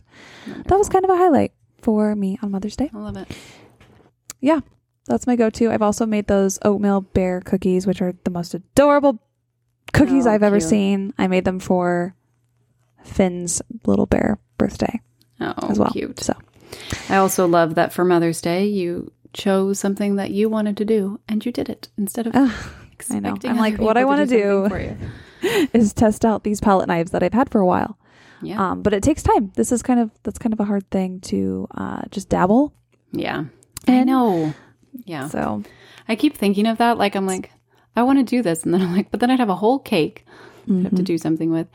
[0.68, 2.92] that was kind of a highlight for me on Mother's Day.
[2.94, 3.28] I love it.
[4.40, 4.60] Yeah.
[5.08, 5.72] That's my go-to.
[5.72, 9.20] I've also made those oatmeal bear cookies which are the most adorable
[9.94, 10.70] cookies Oh, I've ever cute.
[10.70, 11.13] seen.
[11.18, 12.15] I made them for
[13.04, 15.00] Finn's little bear birthday
[15.39, 15.91] Oh, as well.
[15.91, 16.20] cute.
[16.20, 16.34] So
[17.10, 21.20] I also love that for Mother's Day you chose something that you wanted to do
[21.28, 22.34] and you did it instead of
[22.94, 23.38] expecting I know.
[23.44, 24.98] I'm like, what I wanna do, do
[25.44, 25.68] you.
[25.74, 27.98] is test out these palette knives that I've had for a while.
[28.41, 28.72] Yeah.
[28.72, 29.52] Um, but it takes time.
[29.56, 32.74] This is kind of that's kind of a hard thing to uh, just dabble.
[33.12, 33.46] yeah.
[33.88, 34.52] I know.
[35.06, 35.28] Yeah.
[35.28, 35.64] So
[36.08, 36.98] I keep thinking of that.
[36.98, 37.52] Like, I'm like,
[37.96, 38.64] I want to do this.
[38.64, 40.26] And then I'm like, but then I'd have a whole cake
[40.68, 41.06] I'd have to mhm.
[41.06, 41.68] do something with.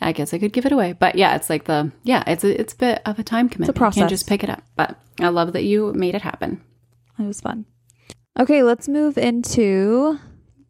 [0.00, 0.94] I guess I could give it away.
[0.94, 3.76] But yeah, it's like the, yeah, it's a, it's a bit of a time commitment.
[3.76, 4.00] You process.
[4.00, 4.62] can't just pick it up.
[4.76, 6.62] But I love that you made it happen.
[7.18, 7.66] it was fun.
[8.38, 10.18] Okay, let's move into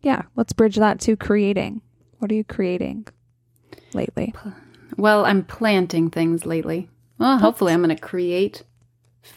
[0.03, 0.23] yeah.
[0.35, 1.83] Let's bridge that to creating.
[2.19, 3.07] What are you creating
[3.93, 4.35] lately?
[4.97, 6.89] Well, I'm planting things lately.
[7.19, 8.65] Well, hopefully I'm going to create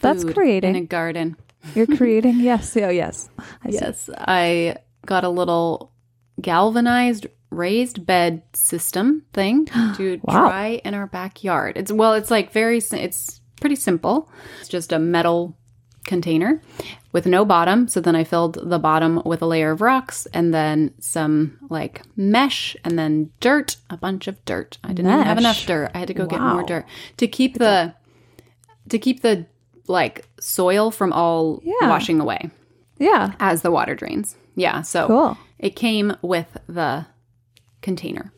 [0.00, 0.70] That's creating.
[0.70, 1.36] in a garden.
[1.74, 2.40] You're creating.
[2.40, 2.76] yes.
[2.76, 3.28] Oh, yes.
[3.38, 3.68] I.
[3.68, 5.92] Yes, I got a little
[6.40, 10.48] galvanized raised bed system thing to Wow.
[10.48, 11.76] try in our backyard.
[11.76, 14.28] It's well, it's like very it's pretty simple.
[14.60, 15.56] It's just a metal
[16.06, 16.60] container
[17.12, 17.88] with no bottom.
[17.88, 22.02] So then I filled the bottom with a layer of rocks and then some like
[22.16, 24.76] mesh and then dirt, a bunch of dirt.
[24.84, 25.92] I didn't have enough dirt.
[25.94, 26.84] I had to go get more dirt
[27.18, 27.94] to keep the
[28.88, 29.46] to keep the
[29.86, 31.88] like soil from all Yeah.
[31.88, 32.50] washing away
[32.98, 33.32] Yeah.
[33.40, 34.36] as the water drains.
[34.56, 35.38] Yeah, so Cool.
[35.58, 37.06] it came with the
[37.82, 38.32] container.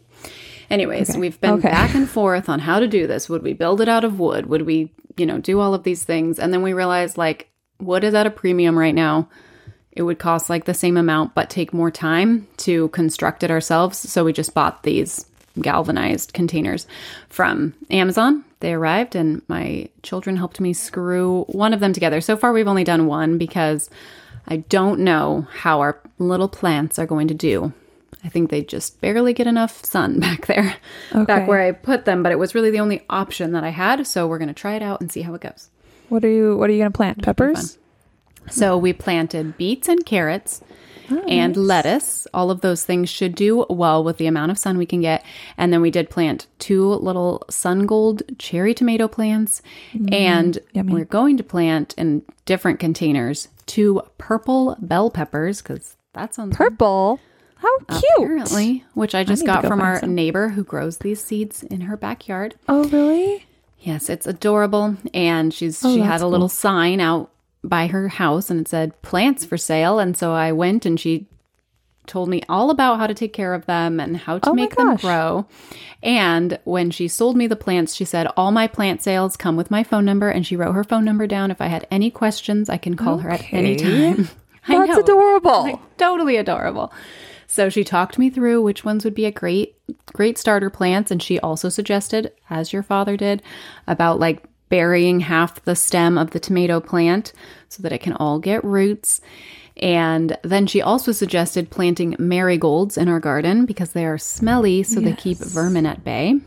[0.70, 1.20] Anyways, Okay.
[1.20, 1.68] we've been Okay.
[1.70, 3.28] back and forth on how to do this.
[3.28, 4.46] Would we build it out of wood?
[4.46, 6.38] Would we, you know, do all of these things?
[6.38, 7.48] And then we realized like
[7.80, 9.28] wood is at a premium right now.
[9.92, 13.98] It would cost like the same amount but take more time to construct it ourselves.
[13.98, 15.26] So we just bought these
[15.60, 16.86] galvanized containers
[17.28, 18.44] from Amazon.
[18.60, 22.20] They arrived and my children helped me screw one of them together.
[22.20, 23.90] So far we've only done one because
[24.48, 27.72] I don't know how our little plants are going to do.
[28.24, 30.76] I think they just barely get enough sun back there,
[31.14, 31.24] Okay.
[31.24, 34.06] back where I put them, but it was really the only option that I had.
[34.06, 35.68] So we're going to try it out and see how it goes.
[36.08, 37.22] What are you What are you going to plant?
[37.22, 37.78] Peppers.
[38.48, 40.60] So we planted beets and carrots
[41.10, 41.64] Oh, and nice.
[41.64, 42.26] lettuce.
[42.34, 45.24] All of those things should do well with the amount of sun we can get.
[45.56, 49.62] And then we did plant two little sun gold cherry tomato plants.
[50.10, 50.92] and Mm, yummy.
[50.92, 57.18] we're going to plant in different containers two purple bell peppers because that sounds Purple.
[57.56, 58.02] How cute.
[58.18, 60.14] apparently, which I just to got go from our some.
[60.14, 62.54] neighbor who grows these seeds in her backyard.
[62.68, 63.46] Oh, really?
[63.80, 64.96] Yes, it's adorable.
[65.14, 67.30] And she's Oh, she had a little sign out
[67.68, 69.98] by her house and it said plants for sale.
[69.98, 71.26] And so I went and she
[72.06, 74.76] told me all about how to take care of them and how to Oh make
[74.76, 75.46] them grow.
[76.02, 79.70] And when she sold me the plants, she said, All my plant sales come with
[79.70, 80.30] my phone number.
[80.30, 81.50] And she wrote her phone number down.
[81.50, 84.28] If I had any questions, I can call her at any time.
[84.68, 85.62] That's adorable.
[85.62, 86.92] Like, totally adorable.
[87.46, 89.76] So she talked me through which ones would be a great
[90.12, 93.40] great starter plants and she also suggested as your father did
[93.86, 97.32] about like burying half the stem of the tomato plant
[97.68, 99.20] so that it can all get roots.
[99.76, 105.00] And then she also suggested planting marigolds in our garden because they are smelly so
[105.00, 106.40] they keep vermin at bay.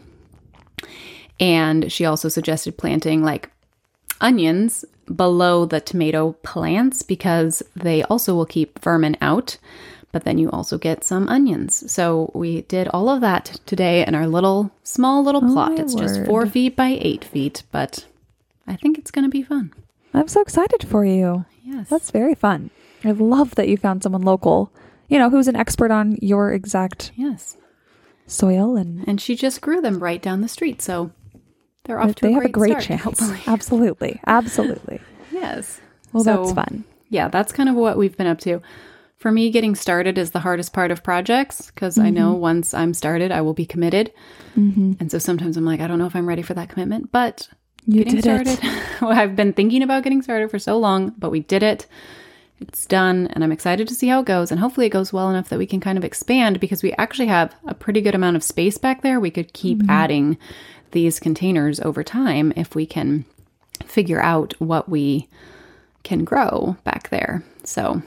[1.40, 3.52] And she also suggested planting like
[4.20, 9.58] onions below the tomato plants because they also will keep vermin out.
[10.12, 11.92] But then you also get some onions.
[11.92, 15.74] So we did all of that today in our little, small little oh, plot.
[15.74, 18.08] Oh It's just four feet by eight feet, but
[18.66, 19.72] I think it's going to be fun.
[20.14, 21.46] I'm so excited for you.
[21.64, 21.90] Yes.
[21.90, 22.72] That's very fun.
[23.04, 24.72] I love that you found someone local,
[25.08, 27.58] you know, who's an expert on your exact yes.
[28.28, 30.82] soil and And she just grew them right down the street.
[30.82, 31.12] So
[31.86, 33.02] they're off to they a have a great start, chance.
[33.04, 33.40] hopefully.
[33.48, 34.20] Absolutely.
[34.26, 35.00] Absolutely.
[35.32, 35.80] Yes.
[36.12, 36.84] Well, So- that's fun.
[37.10, 38.62] yeah, that's kind of what we've been up to.
[39.18, 42.94] For me, getting started is the hardest part of projects because I know once I'm
[42.94, 44.14] started, I will be committed.
[44.58, 44.94] Mm-hmm.
[44.98, 47.50] And so sometimes I'm like, I don't know if I'm ready for that commitment, but
[47.94, 48.60] You getting did started.
[48.64, 48.80] it.
[49.02, 51.88] well, I've been thinking about getting started for so long, but we did it.
[52.62, 54.52] It's done, and I'm excited to see how it goes.
[54.52, 57.28] And hopefully, it goes well enough that we can kind of expand because we actually
[57.28, 59.20] have a pretty good amount of space back there.
[59.20, 59.90] We could keep Mm-hmm.
[59.90, 60.38] adding
[60.92, 63.24] these containers over time if we can
[63.86, 65.28] figure out what we
[66.04, 67.44] can grow back there.
[67.64, 68.02] So,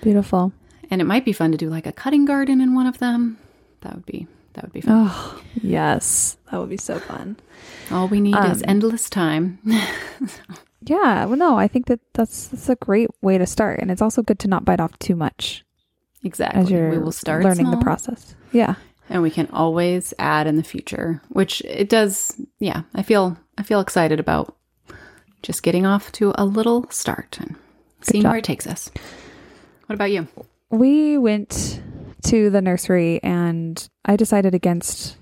[0.00, 0.52] Beautiful.
[0.90, 3.38] and it might be fun to do like a cutting garden in one of them.
[3.82, 5.08] That would be that would be fun.
[5.10, 6.36] Oh, yes.
[6.50, 7.36] That would be so fun.
[7.92, 9.58] All we need is um, endless time.
[10.84, 11.26] Yeah.
[11.26, 13.80] Well, no, I think that that's, that's a great way to start.
[13.80, 15.64] And it's also good to not bite off too much
[16.24, 16.60] exactly.
[16.60, 18.34] as you're we will start learning the process.
[18.52, 18.74] Yeah.
[19.08, 21.22] and we can always add in the future.
[21.28, 22.34] Which it does.
[22.58, 24.56] Yeah, I feel I feel excited about
[25.42, 27.56] just getting off to a little start and
[28.00, 28.32] seeing job.
[28.32, 28.90] where it takes us.
[29.86, 30.26] What about you?
[30.70, 31.80] We went
[32.24, 35.16] to the nursery and I decided against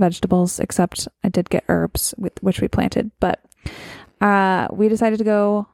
[0.00, 3.10] vegetables, except I did get herbs, with which we planted.
[3.20, 3.40] But
[4.20, 5.68] uh, we decided to go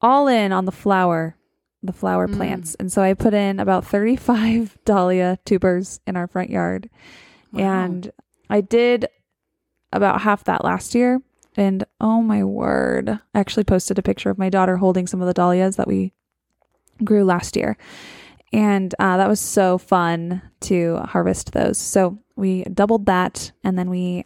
[0.00, 1.36] all in on the flower,
[1.82, 2.36] the flower Mm.
[2.36, 2.74] plants.
[2.76, 6.88] And so I put in about 35 dahlia tubers in our front yard.
[7.52, 7.60] Wow.
[7.62, 8.12] And
[8.48, 9.08] I did
[9.92, 11.20] about half that last year.
[11.56, 15.26] And oh my word, I actually posted a picture of my daughter holding some of
[15.26, 16.12] the dahlias that we
[17.02, 17.76] grew last year.
[18.52, 21.78] And uh, that was so fun to harvest those.
[21.78, 24.24] So we doubled that and then we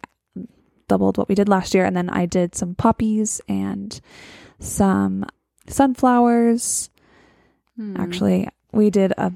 [0.87, 1.85] doubled what we did last year.
[1.85, 3.99] And then I did some poppies and
[4.59, 5.25] some
[5.67, 6.89] sunflowers.
[7.75, 7.97] Hmm.
[7.99, 9.33] Actually, we did a,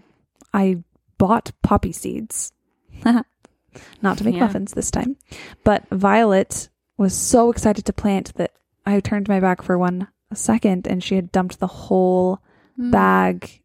[0.54, 0.84] I
[1.18, 2.52] bought poppy seeds.
[4.02, 4.42] Not to make Yeah.
[4.42, 5.16] muffins this time.
[5.64, 8.52] But Violet was so excited to plant that
[8.86, 12.40] I turned my back for one second and she had dumped the whole
[12.76, 12.92] Hmm.
[12.92, 13.62] bag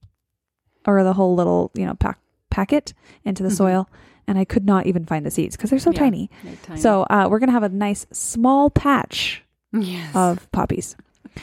[0.86, 2.18] or the whole little, you know, pack,
[2.50, 2.92] packet
[3.24, 3.56] into the Mhm.
[3.56, 3.88] soil.
[4.26, 5.98] And I could not even find the seeds because they're so Yeah.
[6.00, 6.30] tiny.
[6.42, 6.80] They're tiny.
[6.80, 9.42] So uh, we're going to have a nice small patch
[9.72, 10.14] yes.
[10.16, 10.96] of poppies.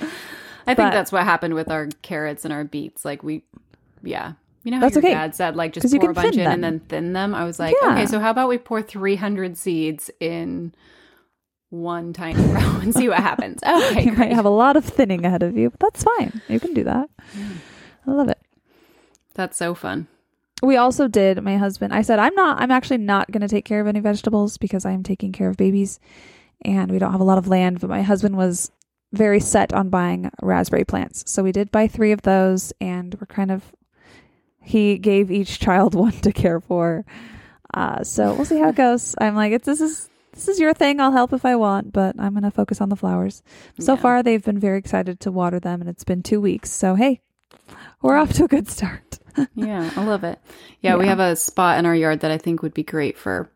[0.68, 3.06] I think but- that's what happened with our carrots and our beets.
[3.06, 3.44] Like we,
[4.04, 4.34] yeah.
[4.64, 5.14] You know how That's your okay.
[5.14, 7.34] dad said, like just pour a bunch in and then thin them?
[7.34, 7.94] I was like, Yeah.
[7.94, 10.74] okay, so how about we pour 300 seeds in
[11.70, 13.60] one tiny row and see what happens?
[13.68, 16.42] Okay, you might have a lot of thinning ahead of you, but that's fine.
[16.48, 17.10] You can do that.
[18.08, 18.38] I love it.
[19.34, 20.08] That's so fun.
[20.64, 23.66] We also did, my husband, I said, I'm not, I'm actually not going to take
[23.66, 26.00] care of any vegetables because I'm taking care of babies
[26.64, 27.80] and we don't have a lot of land.
[27.80, 28.72] But my husband was
[29.12, 31.24] very set on buying raspberry plants.
[31.32, 33.64] So we did buy three of those and we're kind of,
[34.62, 37.06] he gave each child one to care for.
[37.74, 39.16] Uh, so we'll see how it goes.
[39.20, 41.00] I'm like, it's, this is, this is your thing.
[41.00, 43.42] I'll help if I want, but I'm going to focus on the flowers.
[43.80, 44.02] So Yeah.
[44.02, 46.70] far, they've been very excited to water them and it's been two weeks.
[46.70, 47.22] So, hey,
[48.02, 49.20] we're off to a good start.
[49.56, 50.40] Yeah, I love it.
[50.82, 53.50] Yeah, we have a spot in our yard that I think would be great for.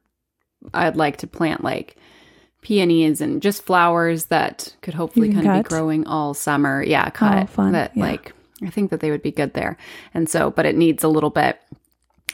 [0.73, 1.97] I'd like to plant like
[2.61, 6.81] peonies and just flowers that could hopefully kind of be growing all summer.
[6.81, 7.43] Yeah, cut.
[7.43, 7.71] Oh, fun.
[7.73, 8.03] That Yeah.
[8.03, 9.75] like I think that they would be good there.
[10.13, 11.59] And so, but it needs a little bit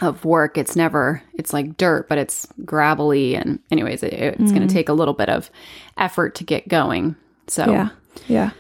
[0.02, 0.56] of work.
[0.56, 1.24] It's never.
[1.34, 3.34] It's like dirt, but it's gravelly.
[3.36, 4.68] And anyways, it, it's going Mm.
[4.68, 5.50] to take a little bit of
[5.98, 7.16] effort to get going.
[7.48, 7.90] So Yeah.
[8.28, 8.52] Yeah.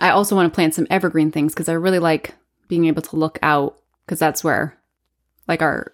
[0.00, 2.34] I also want to plant some evergreen things because I really like
[2.72, 4.78] being able to look out because that's where
[5.46, 5.92] like our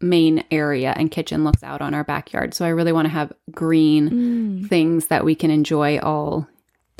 [0.00, 2.54] main area and kitchen looks out on our backyard.
[2.54, 4.10] So I really want to have green
[4.62, 4.68] Mm.
[4.68, 6.46] things that we can enjoy all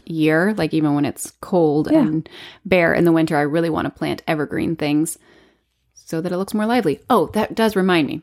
[0.05, 2.01] year, like even when it's cold Yeah.
[2.01, 2.29] and
[2.65, 3.37] bare in the winter.
[3.37, 5.19] I really want to plant evergreen things
[5.95, 6.99] so that it looks more lively.
[7.09, 8.23] Oh, that does remind me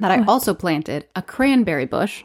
[0.00, 2.24] that I also planted a cranberry bush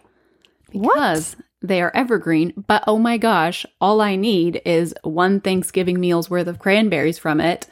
[0.71, 2.53] because they are evergreen.
[2.67, 7.39] But oh my gosh, all I need is one Thanksgiving meal's worth of cranberries from
[7.39, 7.67] it,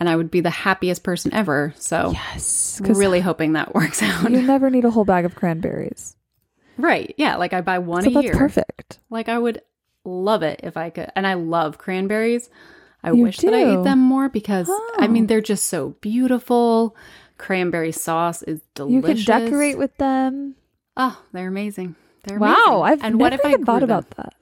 [0.00, 1.72] and I would be the happiest person ever.
[1.76, 2.80] So, Yes.
[2.82, 4.30] Really hoping that works out.
[4.30, 6.16] you never need a whole bag of cranberries.
[6.78, 7.14] right?
[7.18, 8.34] Yeah, like I buy one so a that's year.
[8.36, 8.98] perfect.
[9.10, 9.60] Like I would
[10.04, 12.48] love it if I could, and I love cranberries.
[13.04, 13.80] I You wish that I do?
[13.80, 15.26] ate them more because I mean Oh.
[15.26, 16.96] they're just so beautiful.
[17.38, 18.94] Cranberry sauce is delicious.
[18.94, 20.54] You can decorate with them.
[20.96, 21.96] Oh, they're amazing.
[22.24, 22.54] They're Wow.
[22.54, 22.82] amazing.
[22.84, 23.84] I've and never what if I thought them?
[23.84, 24.34] about that.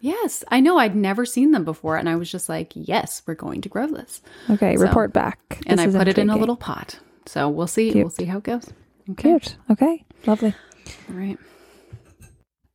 [0.00, 0.78] Yes, I know.
[0.78, 3.86] I'd never seen them before, and I was just like, "Yes, we're going to grow
[3.86, 4.76] this." Okay.
[4.76, 5.62] So- report back.
[5.66, 6.98] and I put it in a little pot.
[7.26, 7.92] So we'll see.
[7.92, 8.04] Cute.
[8.04, 8.66] We'll see how it goes.
[9.10, 9.28] Okay.
[9.38, 9.56] Cute.
[9.70, 10.04] Okay.
[10.26, 10.54] Lovely.
[11.08, 11.38] All right.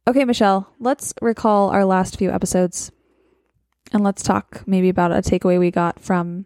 [0.07, 2.91] Okay, Michelle, let's recall our last few episodes
[3.91, 6.45] and let's talk maybe about a takeaway we got from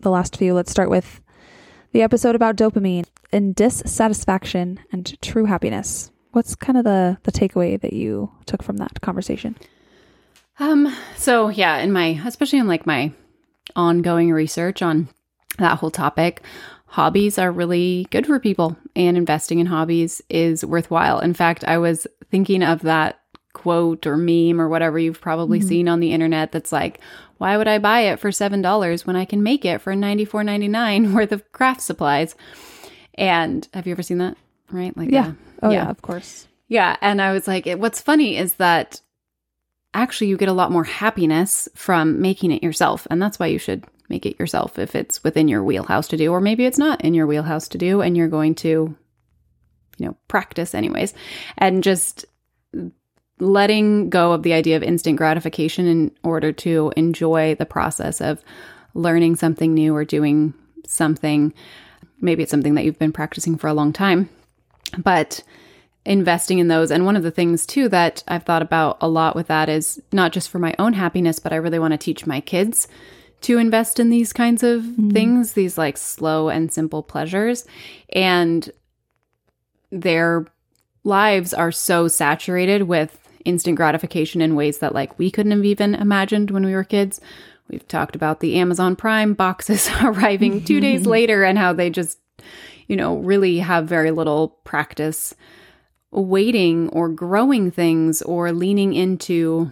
[0.00, 0.54] the last few.
[0.54, 1.20] Let's start with
[1.92, 6.10] the episode about dopamine and dissatisfaction and true happiness.
[6.32, 9.56] What's kind of the, the takeaway that you took from that conversation?
[10.58, 10.94] Um.
[11.16, 13.12] So yeah, in my especially in like my
[13.76, 15.08] ongoing research on
[15.58, 16.42] that whole topic,
[16.86, 21.20] hobbies are really good for people, and investing in hobbies is worthwhile.
[21.20, 23.20] In fact, I was thinking of that
[23.52, 25.64] quote or meme or whatever you've probably Mhm.
[25.68, 26.52] seen on the internet.
[26.52, 27.00] That's like,
[27.38, 30.24] why would I buy it for seven dollars when I can make it for ninety
[30.24, 32.34] four ninety nine worth of craft supplies?
[33.16, 34.36] And have you ever seen that?
[34.70, 34.96] Right?
[34.96, 35.32] Like Yeah.
[35.62, 35.90] Oh, yeah, Yeah.
[35.90, 36.46] of course.
[36.68, 39.00] yeah, and I was like, it, what's funny is that
[39.94, 43.58] actually you get a lot more happiness from making it yourself, and that's why you
[43.58, 47.00] should make it yourself if it's within your wheelhouse to do, or maybe it's not
[47.02, 48.96] in your wheelhouse to do, and you're going to,
[49.98, 51.14] you know, practice anyways,
[51.58, 52.24] and just
[53.38, 58.42] letting go of the idea of instant gratification in order to enjoy the process of
[58.94, 60.52] learning something new or doing
[60.86, 61.54] something.
[62.20, 64.28] Maybe it's something that you've been practicing for a long time,
[64.98, 65.42] but
[66.04, 66.90] investing in those.
[66.90, 70.00] And one of the things too that I've thought about a lot with that is
[70.12, 72.88] not just for my own happiness, but I really want to teach my kids
[73.42, 75.10] to invest in these kinds of mm-hmm.
[75.10, 77.66] things, these like slow and simple pleasures.
[78.12, 78.70] And
[79.90, 80.46] their
[81.04, 85.94] lives are so saturated with instant gratification in ways that like we couldn't have even
[85.94, 87.20] imagined when we were kids.
[87.68, 91.10] We've talked about the Amazon Prime boxes arriving 2 days mm-hmm.
[91.10, 92.18] later and how they just
[92.88, 95.34] you know really have very little practice
[96.12, 99.70] waiting or growing things or leaning into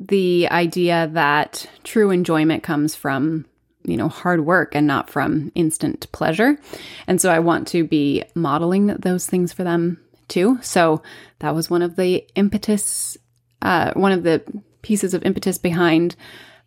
[0.00, 3.46] the idea that true enjoyment comes from
[3.84, 6.58] you know hard work and not from instant pleasure
[7.06, 9.98] and so i want to be modeling those things for them
[10.28, 11.02] too so
[11.38, 13.16] that was one of the impetus
[13.62, 14.42] uh, one of the
[14.82, 16.16] pieces of impetus behind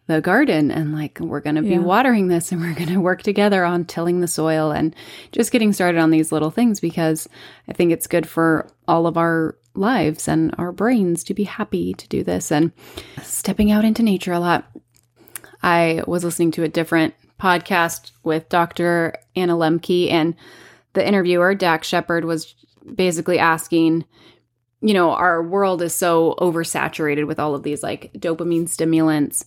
[0.07, 1.79] the garden and like we're going to be Yeah.
[1.79, 4.95] watering this and we're going to work together on tilling the soil and
[5.31, 7.27] just getting started on these little things because
[7.67, 11.93] I think it's good for all of our lives and our brains to be happy
[11.93, 12.71] to do this and
[13.21, 14.65] stepping out into nature a lot.
[15.61, 19.15] I was listening to a different podcast with Dr.
[19.35, 20.35] Anna Lembke and
[20.93, 22.55] the interviewer Dax Shepard was
[22.95, 24.05] basically asking
[24.81, 29.45] you know, our world is so oversaturated with all of these like dopamine stimulants.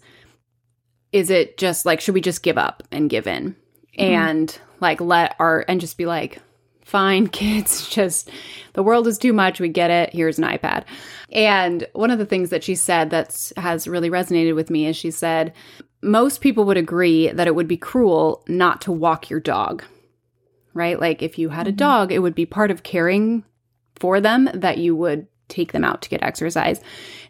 [1.13, 3.55] Is it just like, should we just give up and give in
[3.99, 4.01] mm-hmm.
[4.01, 6.41] and like let our, and just be like,
[6.91, 8.31] fine, kids, just
[8.75, 9.61] the world is too much.
[9.61, 10.13] We get it.
[10.13, 10.85] Here's an iPad.
[11.31, 14.97] And one of the things that she said that has really resonated with me is
[14.97, 15.55] she said,
[16.03, 19.85] most people would agree that it would be cruel not to walk your dog,
[20.75, 20.99] right?
[20.99, 21.77] Like if you had a mm-hmm.
[21.77, 23.45] dog, it would be part of caring
[23.97, 26.81] for them that you would take them out to get exercise.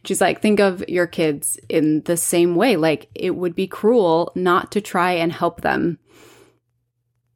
[0.04, 2.76] She's like, think of your kids in the same way.
[2.76, 5.98] Like, it would be cruel not to try and help them,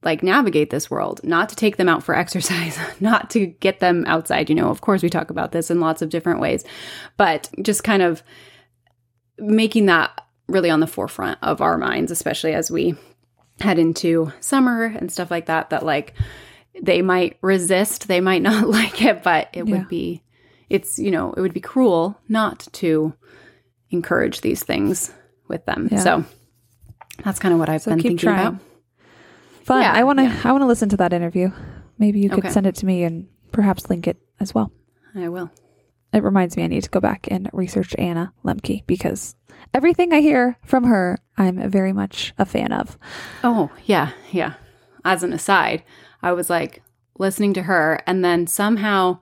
[0.04, 4.04] like, navigate this world, not to take them out for exercise, not to get them
[4.06, 4.48] outside.
[4.48, 6.64] You know, of course, we talk about this in lots of different ways,
[7.16, 8.22] but just kind of
[9.38, 12.94] making that really on the forefront of our minds, especially as we
[13.60, 16.14] head into summer and stuff like that, that, like,
[16.82, 19.78] they might resist, they might not like it, but it Yeah.
[19.78, 20.22] would be,
[20.68, 23.14] it's, you know, it would be cruel not to
[23.90, 25.12] encourage these things
[25.48, 25.88] with them.
[25.90, 25.98] Yeah.
[26.00, 26.24] So
[27.22, 28.46] that's kind of what I've So been thinking trying.
[28.48, 28.60] about.
[29.64, 29.82] Fun.
[29.82, 30.24] Yeah, I want to.
[30.24, 30.40] yeah.
[30.44, 31.50] I want to listen to that interview.
[31.98, 32.50] Maybe you could Okay.
[32.50, 34.72] send it to me and perhaps link it as well.
[35.14, 35.50] I will.
[36.12, 39.34] It reminds me I need to go back and research Anna Lembke because
[39.72, 42.98] everything I hear from her, I'm very much a fan of.
[43.42, 44.54] Oh, yeah, yeah.
[45.04, 45.82] As an aside,
[46.22, 46.82] I was like
[47.18, 49.18] listening to her, and then somehow,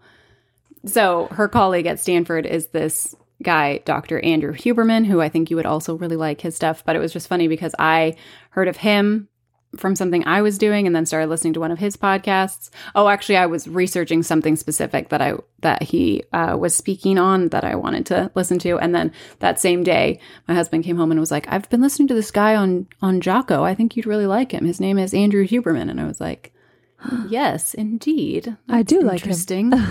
[0.87, 4.21] so her colleague at Stanford is this guy, Dr.
[4.21, 6.85] Andrew Huberman, who I think you would also really like his stuff.
[6.85, 8.17] But it was just funny because I
[8.51, 9.29] heard of him
[9.77, 12.71] from something I was doing and then started listening to one of his podcasts.
[12.95, 17.49] Oh, actually, I was researching something specific that I that he uh, was speaking on
[17.49, 21.11] that I wanted to listen to, and then that same day, my husband came home
[21.11, 23.63] and was like, "I've been listening to this guy on on Jocko.
[23.63, 24.65] I think you'd really like him.
[24.65, 26.53] His name is Andrew Huberman." And I was like,
[27.29, 29.31] "Yes, indeed, I do like him.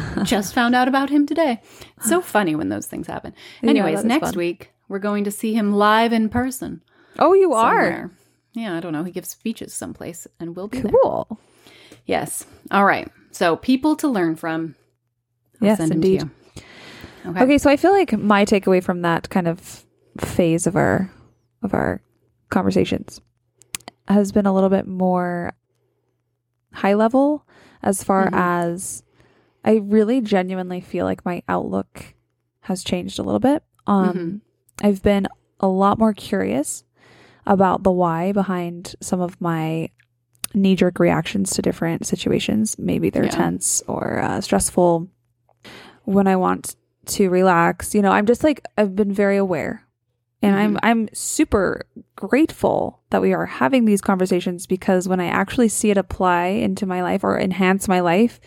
[0.24, 1.62] Just found out about him today.
[2.02, 3.34] So funny when those things happen.
[3.64, 4.38] Anyways, is next fun.
[4.38, 6.82] week we're going to see him live in person.
[7.18, 8.12] Oh, you are somewhere.
[8.54, 9.04] Yeah, I don't know.
[9.04, 10.92] He gives speeches someplace and we'll be there.
[11.04, 11.40] cool.
[12.06, 12.46] Yes.
[12.72, 13.10] All right.
[13.32, 14.76] So people to learn from.
[15.62, 16.22] I'll Yes, send 'em to indeed.
[16.24, 16.64] you.
[17.32, 17.44] Okay.
[17.44, 19.86] Okay, so I feel like my takeaway from that kind of
[20.20, 21.12] phase of our
[21.62, 22.02] of our
[22.50, 23.22] conversations
[24.08, 25.54] has been a little bit more
[26.74, 27.46] high level
[27.84, 28.34] as far Mhm.
[28.34, 29.04] as
[29.64, 32.16] I really genuinely feel like my outlook
[32.62, 33.64] has changed a little bit.
[33.88, 34.42] Um Mhm.
[34.84, 35.28] I've been
[35.60, 36.84] a lot more curious
[37.46, 39.90] about the why behind some of my
[40.54, 42.78] knee jerk reactions to different situations.
[42.78, 43.30] Maybe they're Yeah.
[43.32, 45.08] tense or uh, stressful.
[46.04, 46.76] When I want
[47.08, 49.84] to relax, you know, I'm just like I've been very aware,
[50.42, 51.86] and I'm I'm super
[52.16, 56.86] grateful that we are having these conversations because when I actually see it apply into
[56.86, 58.40] my life or enhance my life,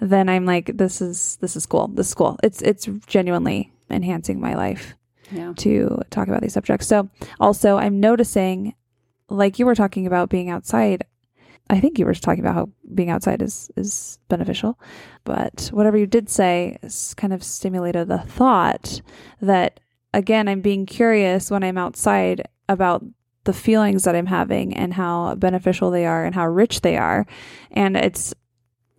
[0.00, 1.88] then I'm like, this is this is cool.
[1.88, 2.38] This is cool.
[2.42, 4.94] It's it's genuinely enhancing my life
[5.30, 5.52] Yeah.
[5.58, 6.86] to talk about these subjects.
[6.86, 7.08] So,
[7.38, 8.74] also, I'm noticing,
[9.28, 11.04] like you were talking about being outside.
[11.70, 14.78] I think you were talking about how being outside is is beneficial,
[15.24, 16.78] but whatever you did say
[17.16, 19.02] kind of stimulated the thought
[19.42, 19.80] that
[20.14, 23.04] again, I'm being curious when I'm outside about
[23.44, 27.26] the feelings that I'm having and how beneficial they are and how rich they are,
[27.70, 28.34] and it's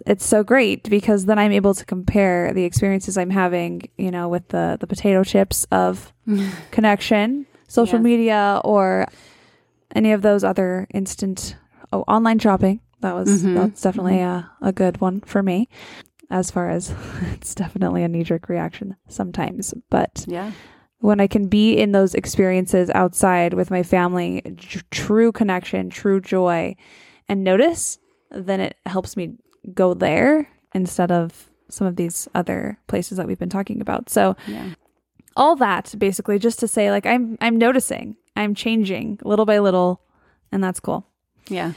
[0.06, 4.30] it's so great because then I'm able to compare the experiences I'm having, you know,
[4.30, 6.14] with the the potato chips of
[6.72, 8.04] connection, social Yes.
[8.04, 9.06] media, or
[9.95, 11.56] any of those other instant
[11.91, 12.80] oh online shopping.
[13.02, 13.54] That was Mhm.
[13.56, 15.68] that's definitely a, a good one for me.
[16.30, 16.93] As far as
[17.34, 20.52] it's definitely a knee jerk reaction sometimes, but Yeah.
[21.00, 26.20] when I can be in those experiences outside with my family, tr- true connection, true
[26.22, 26.76] joy,
[27.28, 27.97] and notice,
[28.32, 29.38] then it helps me
[29.74, 34.10] go there instead of some of these other places that we've been talking about.
[34.10, 34.70] So Yeah.
[35.36, 40.01] all that basically just to say like I'm I'm noticing, I'm changing little by little,
[40.51, 41.05] and that's cool.
[41.47, 41.74] Yeah.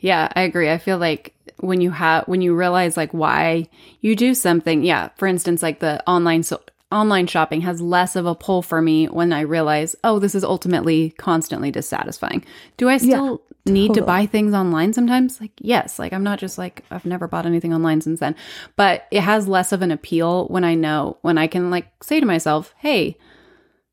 [0.00, 0.70] Yeah, I agree.
[0.70, 3.68] I feel like when you have when you realize like why
[4.00, 4.82] you do something.
[4.84, 6.60] Yeah, for instance, like the online so
[6.90, 10.42] online shopping has less of a pull for me when I realize, oh, this is
[10.44, 12.44] ultimately constantly dissatisfying.
[12.78, 15.40] Do I still need to buy things online sometimes?
[15.40, 15.98] Like, yes.
[15.98, 18.34] Like I'm not just like I've never bought anything online since then.
[18.76, 22.20] But it has less of an appeal when I know when I can like say
[22.20, 23.16] to myself, hey,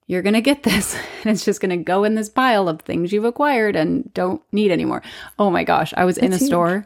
[0.08, 0.98] you're going to get this.
[1.26, 4.44] And it's just going to go in this pile of things you've acquired and don't
[4.52, 5.02] need anymore.
[5.40, 5.92] Oh my gosh.
[5.98, 6.48] I was in a huge.
[6.48, 6.86] store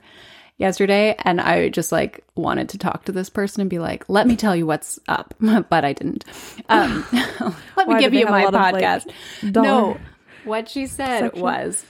[0.60, 4.28] yesterday and I just like wanted to talk to this person and be like, let
[4.28, 5.34] me tell you what's up.
[5.40, 6.24] but I didn't.
[6.70, 9.12] Um, let me Why, give you my lot of, like, podcast.
[9.44, 9.98] no.
[10.46, 11.42] What she said section?
[11.42, 11.86] was,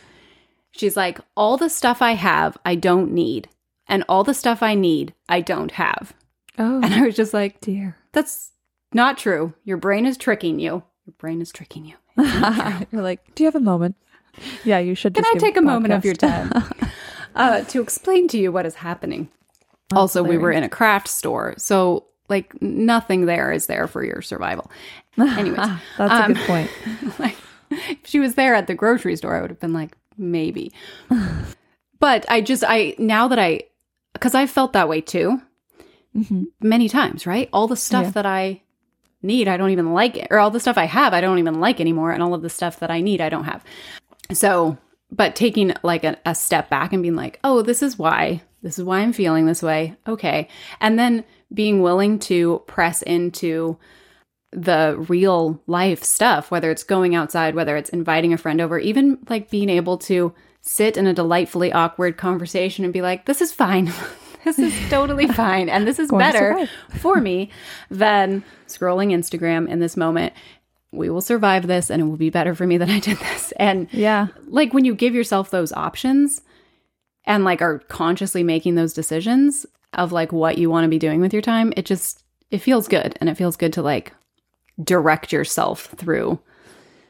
[0.71, 3.49] she's like, all the stuff I have, I don't need.
[3.87, 6.13] And all the stuff I need, I don't have.
[6.57, 7.95] Oh And I was just like, dear.
[8.11, 8.51] that's
[8.93, 9.53] not true.
[9.63, 10.83] Your brain is tricking you.
[11.05, 11.95] Your brain is tricking you.
[12.91, 13.95] You're like, do you have a moment?
[14.63, 15.15] Yeah, you should.
[15.15, 16.51] Can I take a moment of your time
[17.35, 19.29] uh, to explain to you what is happening?
[19.95, 24.21] also, we were in a craft store, so like nothing there is there for your
[24.21, 24.69] survival.
[25.17, 26.71] Anyways, That's a um, good point.
[27.19, 27.35] like
[27.71, 30.71] if she was there at the grocery store, I would have been like, maybe.
[31.99, 33.61] but I just I now that I
[34.13, 35.41] because I felt that way too
[36.13, 37.49] hmm many times, right?
[37.53, 38.11] All the stuff Yeah.
[38.11, 38.61] that I
[39.21, 41.59] need, I don't even like it, or all the stuff I have, I don't even
[41.59, 43.63] like anymore, and all of the stuff that I need, I don't have.
[44.31, 44.77] So,
[45.11, 48.79] but taking like a, a step back and being like, oh, this is why, this
[48.79, 49.95] is why I'm feeling this way.
[50.07, 50.47] Okay.
[50.79, 53.77] And then being willing to press into
[54.51, 59.17] the real life stuff, whether it's going outside, whether it's inviting a friend over, even
[59.29, 63.51] like being able to sit in a delightfully awkward conversation and be like, this is
[63.51, 63.93] fine.
[64.43, 65.69] this is totally fine.
[65.69, 67.49] And this is better for me
[67.91, 70.33] than scrolling Instagram in this moment.
[70.91, 73.51] We will survive this and it will be better for me that I did this.
[73.57, 74.27] And Yeah.
[74.47, 76.41] like when you give yourself those options
[77.25, 81.21] and like are consciously making those decisions of like what you want to be doing
[81.21, 84.11] with your time, it just it feels good and it feels good to like
[84.83, 86.39] direct yourself through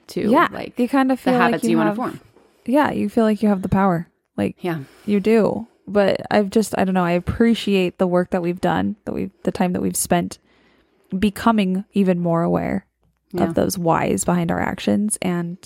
[0.08, 0.48] to Yeah.
[0.52, 2.20] like you kind of the feel like habits you, want to form.
[2.66, 4.08] Yeah, you feel like you have the power.
[4.38, 4.80] Like Yeah.
[5.06, 5.68] you do.
[5.88, 9.32] But I've just I don't know, I appreciate the work that we've done, that we've
[9.44, 10.38] the time that we've spent
[11.18, 12.86] becoming even more aware
[13.32, 13.44] Yeah.
[13.46, 15.58] of those whys behind our actions and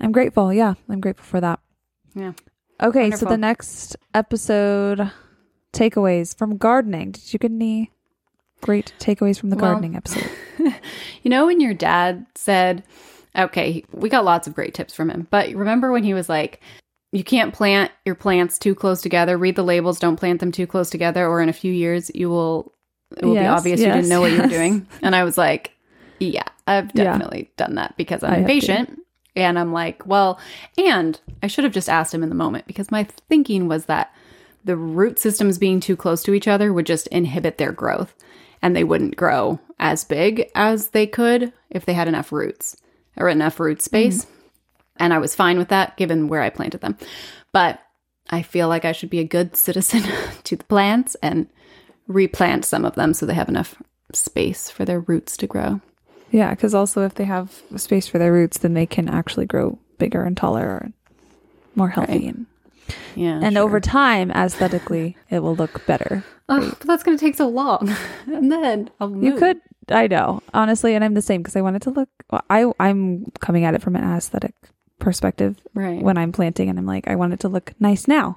[0.00, 0.52] I'm grateful.
[0.52, 1.60] Yeah, I'm grateful for that.
[2.14, 2.32] Yeah.
[2.82, 5.10] Okay, so the next episode
[5.74, 7.10] takeaways from gardening.
[7.12, 7.90] Did you get any
[8.60, 10.30] great takeaways from the Well, gardening episode?
[11.22, 12.82] You know, when your dad said,
[13.36, 16.60] okay, we got lots of great tips from him, but remember when he was like,
[17.12, 19.36] you can't plant your plants too close together.
[19.36, 22.30] Read the labels, don't plant them too close together, or in a few years, you
[22.30, 22.72] will,
[23.16, 24.86] it will be Yes, obvious you didn't know what you were doing.
[25.02, 25.72] And I was like,
[26.20, 27.04] yeah, I've Yeah.
[27.04, 29.02] definitely done that because I'm impatient.
[29.36, 30.38] And I'm like, well,
[30.78, 34.12] and I should have just asked him in the moment because my thinking was that
[34.64, 38.14] the root systems being too close to each other would just inhibit their growth
[38.62, 42.76] and they wouldn't grow as big as they could if they had enough roots
[43.16, 44.24] or enough root space.
[44.24, 44.34] Mm-hmm.
[44.96, 46.98] And I was fine with that given where I planted them.
[47.52, 47.80] But
[48.28, 50.02] I feel like I should be a good citizen
[50.44, 51.48] to the plants and
[52.06, 53.80] replant some of them so they have enough
[54.12, 55.80] space for their roots to grow.
[56.30, 59.78] Yeah, because also if they have space for their roots, then they can actually grow
[59.98, 60.92] bigger and taller and
[61.74, 62.12] more healthy.
[62.12, 62.34] Right.
[62.34, 62.46] And,
[63.14, 63.40] Yeah.
[63.42, 63.62] and sure.
[63.62, 66.24] over time, aesthetically, it will look better.
[66.48, 67.94] Oh, but that's going to take so long.
[68.26, 71.76] and then I'll You could, I know, honestly, and I'm the same because I want
[71.76, 72.08] it to look.
[72.30, 74.54] well, I I'm coming at it from an aesthetic
[74.98, 76.02] perspective Right.
[76.02, 78.36] when I'm planting, and I'm like, I want it to look nice now.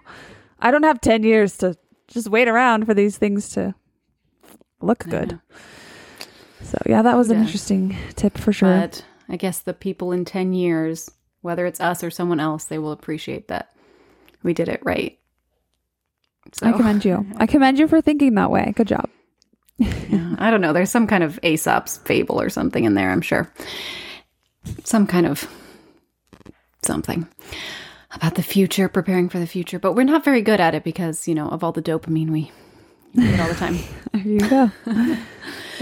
[0.59, 1.75] I don't have ten years to
[2.07, 3.73] just wait around for these things to
[4.81, 5.39] look good.
[6.61, 8.69] So yeah, that was an interesting tip for sure.
[8.69, 11.09] But I guess the people in 10 years,
[11.41, 13.72] whether it's us or someone else, they will appreciate that
[14.43, 15.17] we did it right.
[16.51, 17.25] So, I commend you.
[17.37, 18.73] I commend you for thinking that way.
[18.75, 19.09] Good job.
[19.77, 20.73] yeah, I don't know.
[20.73, 23.51] There's some kind of Aesop's fable or something in there, I'm sure.
[24.83, 25.49] Some kind of
[26.83, 27.27] something
[28.11, 29.79] about the future, preparing for the future.
[29.79, 32.51] But we're not very good at it because, you know, of all the dopamine we
[33.15, 33.79] get all the time.
[34.13, 34.71] There you go.
[34.85, 35.17] there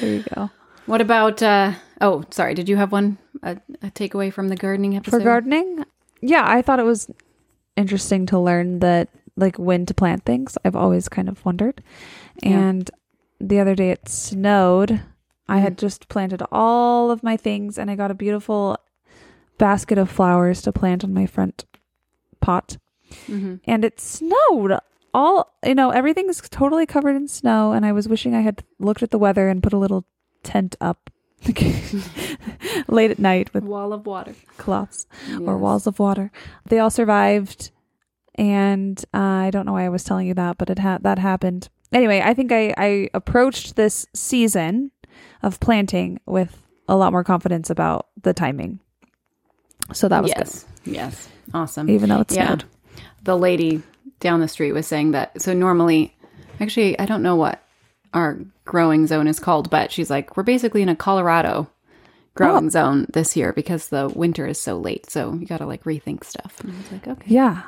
[0.10, 0.50] you go.
[0.86, 4.96] What about, uh, oh, sorry, did you have one, a, a takeaway from the gardening
[4.96, 5.18] episode?
[5.18, 5.84] For gardening,
[6.22, 7.12] yeah, I thought it was
[7.76, 10.58] interesting to learn that like when to plant things.
[10.66, 11.82] I've always kind of wondered.
[12.44, 12.60] Yeah.
[12.60, 12.92] And
[13.40, 15.02] the other day it snowed.
[15.48, 15.62] I Mm.
[15.62, 18.78] had just planted all of my things and I got a beautiful
[19.58, 21.66] basket of flowers to plant on my front
[22.40, 22.78] pot.
[23.28, 24.78] hmm And it snowed.
[25.14, 29.04] All, you know, everything's totally covered in snow and I was wishing I had looked
[29.04, 30.06] at the weather and put a little
[30.44, 31.10] tent up
[32.88, 34.36] late at night with Wall of water.
[34.58, 35.08] cloths
[35.46, 36.32] or walls of water.
[36.66, 37.72] They all survived
[38.36, 41.20] and uh, I don't know why I was telling you that, but it had that
[41.20, 41.70] happened.
[41.92, 44.92] Anyway, I think I I approached this season
[45.44, 48.80] of planting with a lot more confidence about the timing.
[49.94, 50.66] So that was yes.
[50.86, 51.30] Yes.
[51.54, 51.90] Awesome.
[51.90, 52.48] even though it's yeah.
[52.48, 52.64] snowed.
[53.24, 53.84] The lady
[54.20, 55.42] down the street was saying that.
[55.42, 56.16] So normally,
[56.60, 57.62] actually, I don't know what
[58.14, 61.70] our growing zone is called, but she's like, we're basically in a Colorado
[62.36, 62.70] growing oh.
[62.70, 65.10] zone this year because the winter is so late.
[65.10, 66.60] So you got to like rethink stuff.
[66.62, 67.26] And I was like, okay.
[67.28, 67.64] Yeah,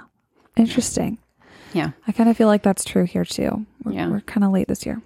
[0.56, 1.18] interesting.
[1.74, 1.92] Yeah.
[2.08, 3.66] I kind of feel like that's true here too.
[3.84, 4.10] We're, Yeah.
[4.10, 5.02] we're kind of late this year.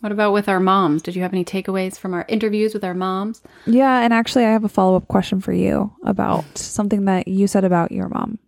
[0.00, 1.02] What about with our moms?
[1.02, 3.42] Did you have any takeaways from our interviews with our moms?
[3.66, 7.48] Yeah, and actually, I have a follow up question for you about something that you
[7.48, 8.38] said about your mom.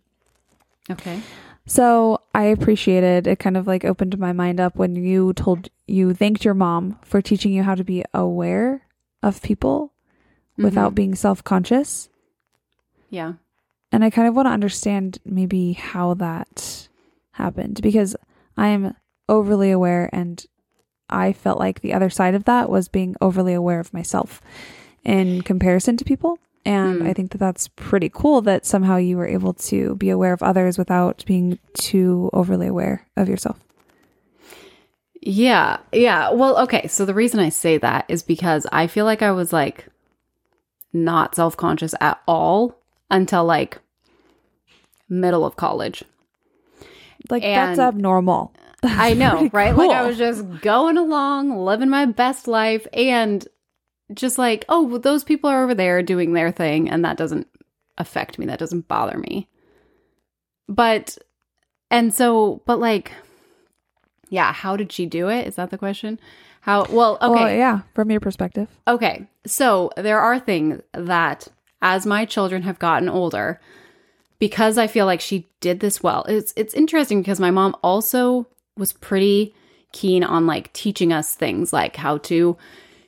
[0.89, 1.21] Okay.
[1.65, 3.39] So I appreciated it.
[3.39, 7.21] Kind of like opened my mind up when you told you thanked your mom for
[7.21, 8.87] teaching you how to be aware
[9.21, 9.93] of people
[10.53, 10.63] mm-hmm.
[10.63, 12.09] without being self conscious.
[13.09, 13.33] Yeah.
[13.91, 16.87] And I kind of want to understand maybe how that
[17.33, 18.15] happened because
[18.55, 18.95] I am
[19.27, 20.43] overly aware and
[21.09, 24.41] I felt like the other side of that was being overly aware of myself
[25.03, 26.39] in comparison to people.
[26.63, 27.07] And Mm.
[27.07, 30.43] I think that that's pretty cool that somehow you were able to be aware of
[30.43, 33.59] others without being too overly aware of yourself.
[35.21, 35.77] Yeah.
[35.91, 36.31] Yeah.
[36.31, 36.87] Well, okay.
[36.87, 39.87] So the reason I say that is because I feel like I was like
[40.93, 42.75] not self conscious at all
[43.09, 43.79] until like
[45.09, 46.03] middle of college.
[47.29, 48.53] Like that's And- abnormal.
[48.83, 49.75] I know, right?
[49.75, 53.47] Like I was just going along, living my best life, and
[54.13, 57.47] just like, oh, well, those people are over there doing their thing, and that doesn't
[57.97, 58.45] affect me.
[58.45, 59.47] That doesn't bother me.
[60.67, 61.17] But,
[61.89, 63.11] and so, but like,
[64.29, 65.47] yeah, how did she do it?
[65.47, 66.19] Is that the question?
[66.61, 67.43] How, well, okay.
[67.43, 68.69] Well, yeah, from your perspective.
[68.87, 69.27] Okay.
[69.45, 71.47] So there are things that
[71.81, 73.59] as my children have gotten older,
[74.39, 76.23] because I feel like she did this well.
[76.27, 78.47] It's it's interesting because my mom also
[78.77, 79.53] was pretty
[79.91, 82.57] keen on like teaching us things like how to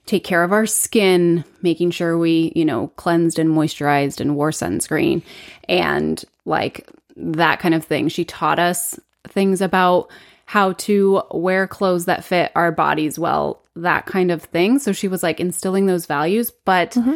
[0.05, 4.51] take care of our skin, making sure we, you know, cleansed and moisturized and wore
[4.51, 5.21] sunscreen
[5.69, 8.09] and like that kind of thing.
[8.09, 10.09] She taught us things about
[10.45, 14.77] how to wear clothes that fit our bodies well, that kind of thing.
[14.77, 17.15] So she was like instilling those values, but mm-hmm.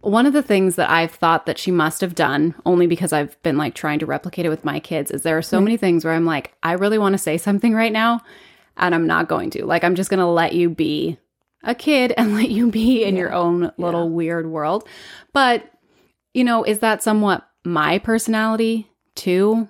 [0.00, 3.40] one of the things that I've thought that she must have done, only because I've
[3.42, 5.64] been like trying to replicate it with my kids, is there are so mm-hmm.
[5.64, 8.22] many things where I'm like, I really want to say something right now,
[8.76, 9.64] and I'm not going to.
[9.64, 11.16] Like, I'm just going to let you be
[11.68, 14.88] a kid and let you be in your own little weird world.
[15.32, 15.70] But,
[16.34, 19.68] you know, is that somewhat my personality too?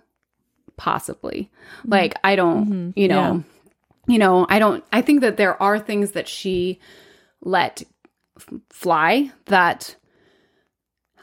[0.79, 1.51] Possibly.
[1.81, 1.93] Mm-hmm.
[1.93, 2.91] Like, I don't, mm-hmm.
[2.99, 3.45] you know,
[4.07, 6.81] you know, I don't, I think that there are things that she
[7.43, 7.83] let
[8.39, 9.97] f- fly that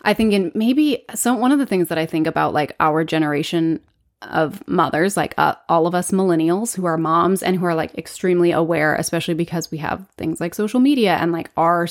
[0.03, 3.03] I think in maybe some one of the things that I think about like our
[3.03, 3.80] generation
[4.22, 7.95] of mothers, like uh, all of us millennials who are moms and who are like
[7.97, 11.88] extremely aware, especially because we have things like social media and like our,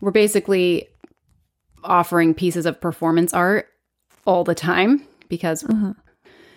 [0.00, 0.88] we're basically
[1.84, 3.68] offering pieces of performance art
[4.26, 5.64] all the time because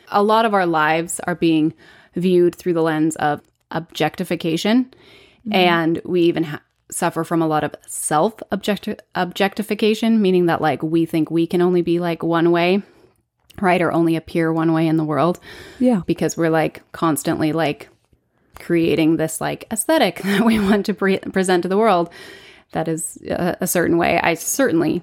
[0.09, 1.73] a lot of our lives are being
[2.15, 3.41] viewed through the lens of
[3.71, 4.91] objectification
[5.51, 11.05] and we even ha- suffer from a lot of self objectification meaning that like we
[11.05, 12.81] think we can only be like one way
[13.61, 15.39] right or only appear one way in the world.
[15.79, 16.01] Yeah.
[16.05, 17.89] because we're like constantly like
[18.59, 22.09] creating this like aesthetic that we want to pre- present to the world.
[22.71, 24.19] That is a, a certain way.
[24.21, 25.01] I certainly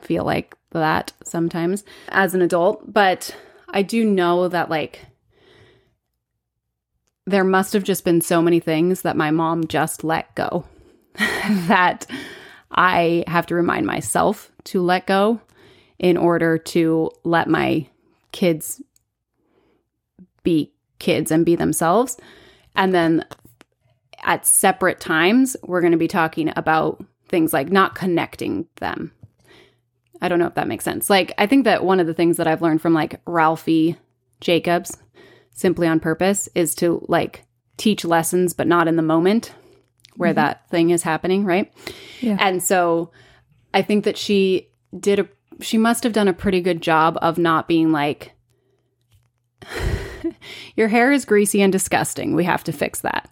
[0.00, 3.34] feel like that sometimes as an adult but
[3.68, 5.06] i do know that like
[7.26, 10.64] there must have just been so many things that my mom just let go
[11.68, 12.06] that
[12.70, 15.40] I have to remind myself to let go
[16.04, 17.86] in order to let my
[18.30, 18.82] kids
[20.42, 22.18] be kids and be themselves.
[22.76, 23.24] And then
[24.22, 29.12] at separate times, we're going to be talking about things like not connecting them.
[30.20, 31.08] I don't know if that makes sense.
[31.08, 33.96] Like, I think that one of the things that I've learned from like Ralphie
[34.42, 34.98] Jacobs,
[35.52, 37.46] simply on purpose, is to like
[37.78, 39.54] teach lessons, but not in the moment
[40.16, 40.36] where mm-hmm.
[40.36, 41.72] that thing is happening, right?
[42.20, 42.36] Yeah.
[42.38, 43.10] And so
[43.72, 44.68] I think that she
[45.00, 45.28] did a,
[45.60, 48.32] she must have done a pretty good job of not being like,
[50.76, 52.34] your hair is greasy and disgusting.
[52.34, 53.30] We have to fix that.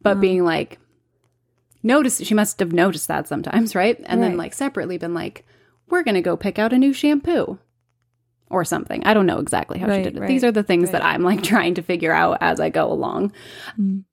[0.00, 0.78] But being like,
[1.82, 4.00] notice, she must have noticed that sometimes, right?
[4.06, 5.44] And then like separately been like,
[5.88, 7.58] we're going to go pick out a new shampoo
[8.50, 9.04] or something.
[9.04, 10.20] I don't know exactly how she did it.
[10.20, 12.90] right, These are the things that I'm like trying to figure out as I go
[12.90, 13.32] along
[13.78, 14.04] Mm.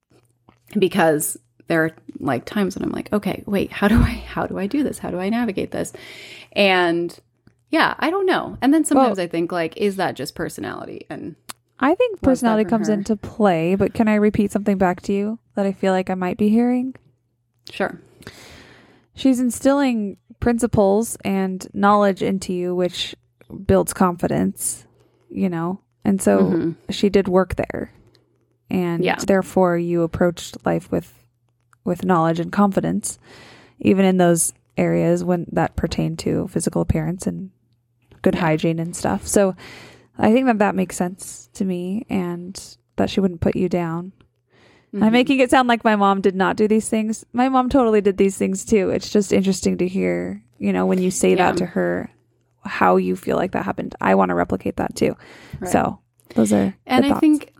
[0.77, 1.37] because
[1.67, 4.67] there are like times when I'm like, okay, wait, how do I how do I
[4.67, 4.99] do this?
[4.99, 5.93] How do I navigate this?
[6.53, 7.17] And
[7.75, 8.57] yeah, I don't know.
[8.61, 11.05] And then sometimes I think like, is that just personality?
[11.09, 11.35] And
[11.77, 12.93] I think personality comes her?
[12.93, 16.13] into play, but can I repeat something back to you that I feel like I
[16.15, 16.95] might be hearing?
[17.69, 17.99] sure,
[19.13, 23.13] She's instilling principles and knowledge into you, which
[23.67, 24.85] builds confidence,
[25.29, 25.79] you know?
[26.05, 26.75] And so Mhm.
[26.89, 27.91] she did work there.
[28.69, 29.17] And Yeah.
[29.27, 31.11] therefore you approached life with
[31.83, 33.19] with knowledge and confidence,
[33.79, 37.51] even in those areas when that pertain to physical appearance and
[38.25, 39.25] good hygiene and stuff.
[39.27, 39.55] So
[40.17, 42.59] I think that that makes sense to me and
[42.97, 44.11] that she wouldn't put you down.
[44.93, 45.11] I'm Mhm.
[45.11, 47.25] making it sound like my mom did not do these things.
[47.33, 48.89] My mom totally did these things too.
[48.89, 51.51] It's just interesting to hear, you know, when you say Yeah.
[51.51, 52.09] that to her,
[52.63, 53.93] how you feel like that happened.
[54.01, 55.15] I want to replicate that too.
[55.59, 55.71] Right.
[55.71, 55.99] So
[56.33, 57.19] those are And I thoughts.
[57.19, 57.51] think,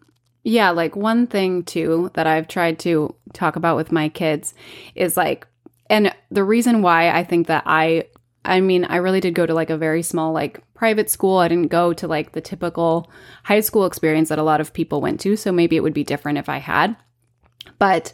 [0.43, 4.53] yeah, like one thing too that I've tried to talk about with my kids
[4.95, 5.45] is like,
[5.89, 8.05] and the reason why I think that I,
[8.45, 11.37] I mean, I really did go to like a very small, like private school.
[11.37, 13.09] I didn't go to like the typical
[13.43, 15.35] high school experience that a lot of people went to.
[15.35, 16.95] So maybe it would be different if I had.
[17.79, 18.13] But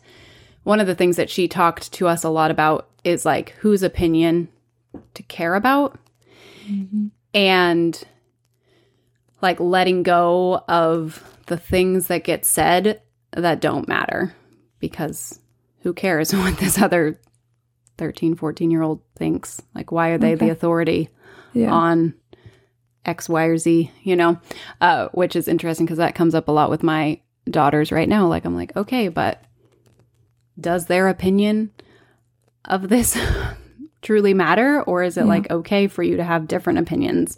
[0.64, 3.84] one of the things that she talked to us a lot about is like whose
[3.84, 4.48] opinion
[5.14, 5.98] to care about
[6.66, 7.08] mm-hmm.
[7.34, 8.04] and
[9.42, 13.02] like letting go of the things that get said
[13.32, 14.36] that don't matter
[14.80, 15.40] because
[15.80, 17.20] who cares what this other
[17.98, 20.46] 13 14 year old thinks like why are they Okay.
[20.48, 21.10] the authority
[21.54, 21.72] yeah.
[21.72, 22.14] on
[23.06, 24.40] X, Y, or Z, you know,
[24.80, 27.20] uh, which is interesting because that comes up a lot with my
[27.50, 28.28] daughters right now.
[28.28, 29.44] Like, I'm like, okay, but
[30.60, 31.72] does their opinion
[32.66, 33.18] of this
[34.04, 34.82] truly matter?
[34.84, 35.26] Or is it Yeah.
[35.28, 37.38] like okay for you to have different opinions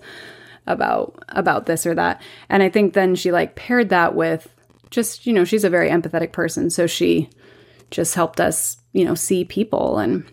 [0.67, 2.21] about about this or that?
[2.49, 4.53] And I think then she like paired that with
[4.89, 6.69] just, you know, she's a very empathetic person.
[6.69, 7.29] So she
[7.89, 10.25] just helped us, you know, see people and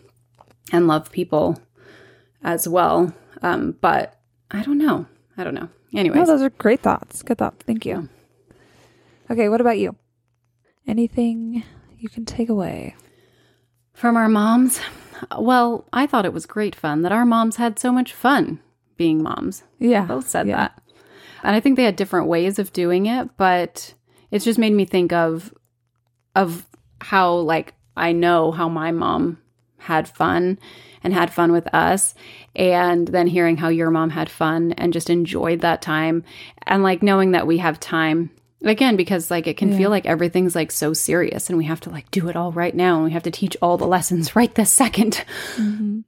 [0.71, 1.59] and love people
[2.43, 3.13] as well.
[3.41, 4.19] Um, but
[4.49, 5.05] I don't know.
[5.37, 5.69] I don't know.
[5.93, 7.21] Anyways, No, those are great thoughts.
[7.21, 7.63] Good thoughts.
[7.65, 8.09] Thank you.
[9.29, 9.95] Okay, what about you?
[10.87, 11.63] Anything
[11.97, 12.95] you can take away?
[14.01, 14.79] from our moms,
[15.37, 18.59] well, I thought it was great fun that our moms had so much fun
[18.97, 19.63] being moms.
[19.79, 20.05] Yeah.
[20.05, 20.57] Both said yeah.
[20.57, 20.81] that.
[21.43, 23.93] And I think they had different ways of doing it, but
[24.31, 25.53] it's just made me think of
[26.35, 26.65] of
[27.01, 29.37] how like I know how my mom
[29.81, 30.57] had fun
[31.03, 32.13] and had fun with us
[32.55, 36.23] and then hearing how your mom had fun and just enjoyed that time
[36.67, 38.29] and like knowing that we have time
[38.63, 39.77] again because like it can Yeah.
[39.77, 42.75] feel like everything's like so serious and we have to like do it all right
[42.75, 45.23] now and we have to teach all the lessons right this 2nd
[45.57, 46.03] Mhm.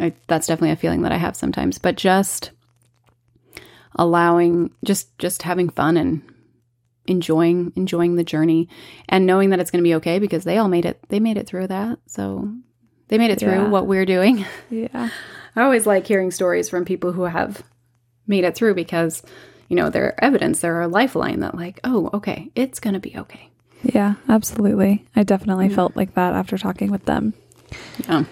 [0.00, 2.50] I, that's definitely a feeling that I have sometimes, but just
[3.96, 6.22] allowing just just having fun and
[7.06, 8.68] enjoying enjoying the journey
[9.08, 11.36] and knowing that it's going to be okay because they all made it they made
[11.36, 11.98] it through that.
[12.06, 12.52] So
[13.14, 13.68] they made it through Yeah.
[13.68, 14.44] what we're doing.
[14.70, 15.08] Yeah.
[15.54, 17.62] I always like hearing stories from people who have
[18.26, 19.22] made it through because
[19.68, 23.16] you know, they're evidence, they're a lifeline that like, oh, okay, it's going to be
[23.16, 23.48] okay.
[23.84, 25.04] Yeah, absolutely.
[25.14, 25.76] I definitely Yeah.
[25.76, 27.34] felt like that after talking with them.
[28.08, 28.24] Yeah.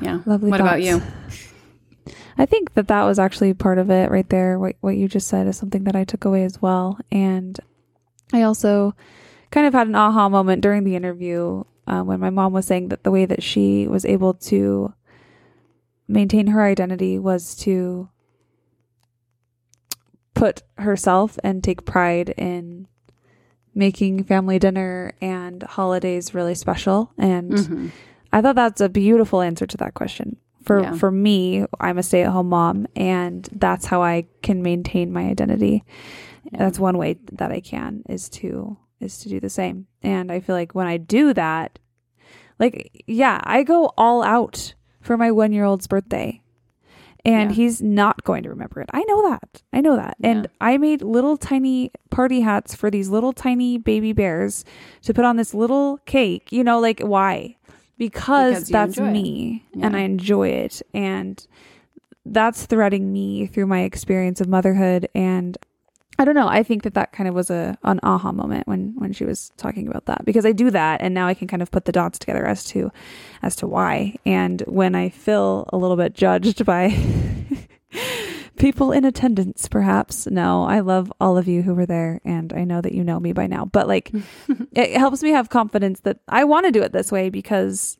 [0.00, 0.20] Yeah.
[0.24, 1.02] Lovely What about you?
[2.38, 4.58] I think that that was actually part of it right there.
[4.58, 7.58] What what you just said is something that I took away as well, and
[8.32, 8.94] I also
[9.50, 12.88] kind of had an aha moment during the interview uh, when my mom was saying
[12.88, 14.92] that the way that she was able to
[16.08, 18.08] maintain her identity was to
[20.34, 22.86] put herself and take pride in
[23.74, 27.90] making family dinner and holidays really special and Mhm.
[28.32, 30.36] I thought that's a beautiful answer to that question.
[30.62, 30.92] For Yeah.
[30.94, 35.84] for me, I'm a stay-at-home mom and that's how I can maintain my identity.
[36.52, 39.86] That's one way that I can is to is to do the same.
[40.02, 41.78] And I feel like when I do that,
[42.58, 46.42] like yeah, I go all out for my 1-year-old's birthday.
[47.24, 47.56] And Yeah.
[47.56, 48.88] he's not going to remember it.
[48.92, 49.62] I know that.
[49.72, 50.16] I know that.
[50.22, 54.64] And I made little tiny party hats for these little tiny baby bears
[55.02, 56.52] to put on this little cake.
[56.52, 57.56] You know, like why?
[57.98, 60.82] Because, Because that's me and I enjoy it.
[60.94, 61.44] And
[62.24, 65.08] that's threading me through my experience of motherhood.
[65.12, 65.58] And
[66.18, 66.48] I don't know.
[66.48, 69.52] I think that that kind of was a an aha moment when when she was
[69.56, 71.92] talking about that because I do that and now I can kind of put the
[71.92, 72.90] dots together as to
[73.42, 74.16] as to why.
[74.24, 76.96] And when I feel a little bit judged by
[78.56, 80.26] people in attendance, perhaps.
[80.26, 83.20] No, I love all of you who were there, and I know that you know
[83.20, 83.66] me by now.
[83.66, 84.10] But like,
[84.72, 87.98] it helps me have confidence that I want to do it this way because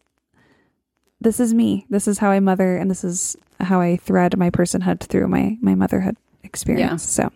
[1.20, 1.86] this is me.
[1.90, 5.58] This is how I mother, and this is how I thread my personhood through my
[5.60, 7.02] my motherhood experience.
[7.02, 7.30] So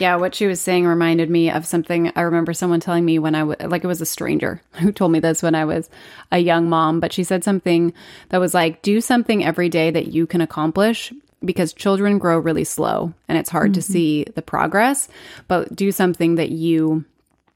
[0.00, 3.34] Yeah, what she was saying reminded me of something I remember someone telling me when
[3.34, 5.90] I was like it was a stranger who told me this when I was
[6.30, 7.92] a young mom, but she said something
[8.28, 11.12] that was like do something every day that you can accomplish
[11.44, 13.92] because children grow really slow and it's hard to mm-hmm.
[13.92, 15.08] see the progress,
[15.46, 17.04] but do something that you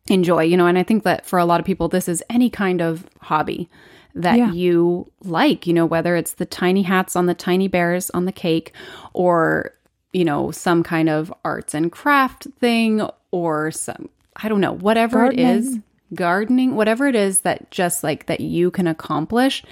[0.08, 0.66] enjoy, you know.
[0.66, 3.68] And I think that for a lot of people, this is any kind of hobby
[4.14, 4.52] that Yeah.
[4.52, 8.32] you like, you know, whether it's the tiny hats on the tiny bears on the
[8.32, 8.72] cake
[9.14, 9.72] or,
[10.12, 15.26] you know, some kind of arts and craft thing or some, I don't know, whatever
[15.26, 15.82] it is, Gardening.
[16.14, 19.62] gardening, whatever it is that just like that you can accomplish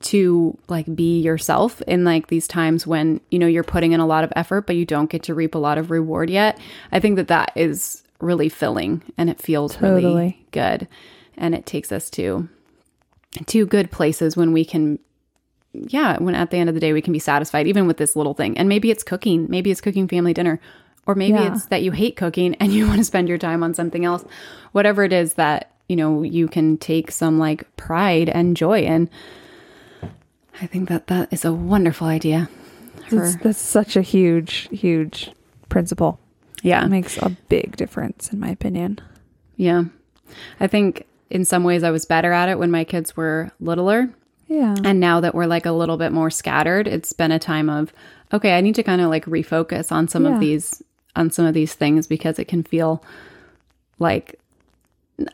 [0.00, 4.06] to like be yourself in like these times when you know you're putting in a
[4.06, 6.58] lot of effort but you don't get to reap a lot of reward yet
[6.92, 10.46] i think that that is really filling and it feels really Totally.
[10.50, 10.88] good
[11.36, 12.48] and it takes us to
[13.46, 14.98] to good places when we can
[15.74, 18.14] yeah when at the end of the day we can be satisfied even with this
[18.16, 18.56] little thing.
[18.58, 19.46] And maybe it's cooking.
[19.48, 20.60] Maybe it's cooking family dinner.
[21.06, 21.54] Or maybe Yeah.
[21.54, 24.24] it's that you hate cooking and you want to spend your time on something else.
[24.72, 29.08] Whatever it is that you know you can take some like pride and joy in.
[30.60, 32.48] I think that that is a wonderful idea.
[33.10, 35.30] That's, that's such a huge, huge
[35.68, 36.18] principle.
[36.62, 36.84] yeah.
[36.84, 38.98] It makes a big difference, in my opinion.
[39.56, 39.84] yeah.
[40.60, 44.08] I think in some ways i was better at it when my kids were littler
[44.52, 44.74] Yeah.
[44.84, 47.92] And now that we're like a little bit more scattered, it's been a time of
[48.32, 50.34] okay, I need to kind of like refocus on some Yeah.
[50.34, 50.82] of these
[51.16, 53.02] on some of these things because it can feel
[53.98, 54.38] like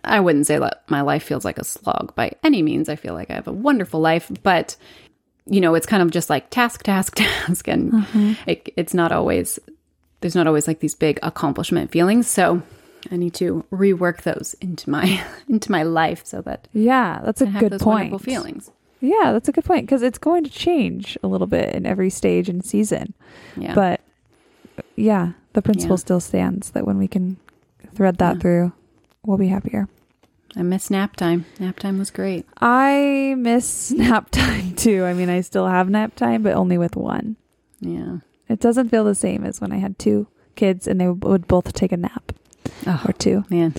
[0.05, 2.89] I wouldn't say that my life feels like a slog by any means.
[2.89, 4.77] I feel like I have a wonderful life, but
[5.47, 8.33] you know, it's kind of just like task, task, task, and mm-hmm.
[8.47, 9.59] it, it's not always
[10.21, 12.27] there's not always like these big accomplishment feelings.
[12.29, 12.61] So
[13.11, 17.47] I need to rework those into my into my life so that Yeah, that's a
[17.47, 18.11] I have good those point.
[18.11, 18.71] wonderful feelings.
[19.01, 22.11] Yeah, that's a good point because it's going to change a little bit in every
[22.11, 23.15] stage and season.
[23.57, 23.75] Yeah.
[23.75, 24.01] But
[24.97, 26.01] yeah, the principle Yeah.
[26.01, 27.37] still stands that when we can
[27.95, 28.41] thread that Yeah.
[28.41, 28.73] through,
[29.25, 29.89] we'll be happier.
[30.57, 31.45] I miss nap time.
[31.61, 32.47] Nap time was great.
[32.61, 35.05] I miss nap time too.
[35.05, 37.37] I mean, I still have nap time, but only with one.
[37.81, 38.19] Yeah.
[38.49, 40.27] It doesn't feel the same as when I had two
[40.57, 42.33] kids and they would both take a nap
[42.87, 43.45] Oh, or two.
[43.51, 43.75] man.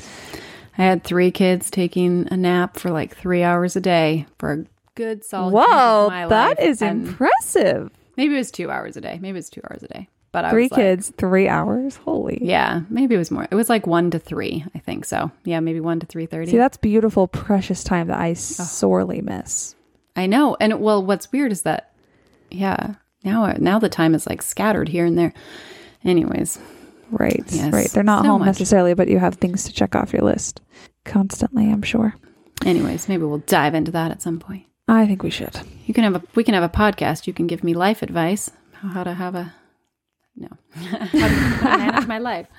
[0.78, 4.66] I had three kids taking a nap for like three hours a day for a
[5.00, 7.90] good solid Whoa, that is And impressive.
[8.18, 9.18] Maybe it was two hours a day.
[9.22, 10.10] Maybe it was two hours a day.
[10.32, 11.96] But I Three was like- kids, three hours.
[11.96, 12.38] Holy.
[12.44, 13.48] yeah, maybe it was more.
[13.50, 15.32] It was like one to three, I think so.
[15.44, 16.52] Yeah, maybe one to three thirty.
[16.52, 19.76] See, that's beautiful, precious time that I sorely miss.
[20.16, 20.56] I know.
[20.60, 21.94] And well, what's weird is that,
[22.52, 25.34] yeah, now now the time is like scattered here and there.
[26.04, 26.60] Anyways,
[27.12, 27.44] Right.
[27.50, 27.90] Yes, Right.
[27.90, 28.46] They're not so home much.
[28.48, 30.62] necessarily, but you have things to check off your list
[31.06, 32.14] constantly, I'm sure.
[32.66, 34.66] anyways, maybe we'll dive into that at some point.
[34.90, 35.56] I think we should.
[35.86, 37.28] You can have a we can have a podcast.
[37.28, 39.54] You can give me life advice how to have a
[40.36, 42.48] no how to, how to manage my life.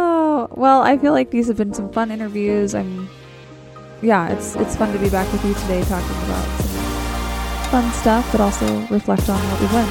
[0.00, 2.72] Oh, well, I feel like these have been some fun interviews.
[2.72, 3.08] I'm
[4.00, 8.30] yeah, it's it's fun to be back with you today talking about some fun stuff,
[8.30, 9.90] but also reflect on what we've learned.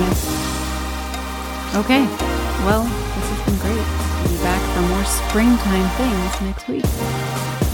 [0.00, 0.18] Yes.
[1.84, 2.04] Okay.
[2.64, 3.76] Well, this has been great.
[3.76, 6.86] We'll be back for more springtime things next week.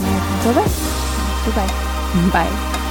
[0.03, 1.12] Until then,
[1.45, 1.67] 拜拜
[2.13, 2.82] 拜拜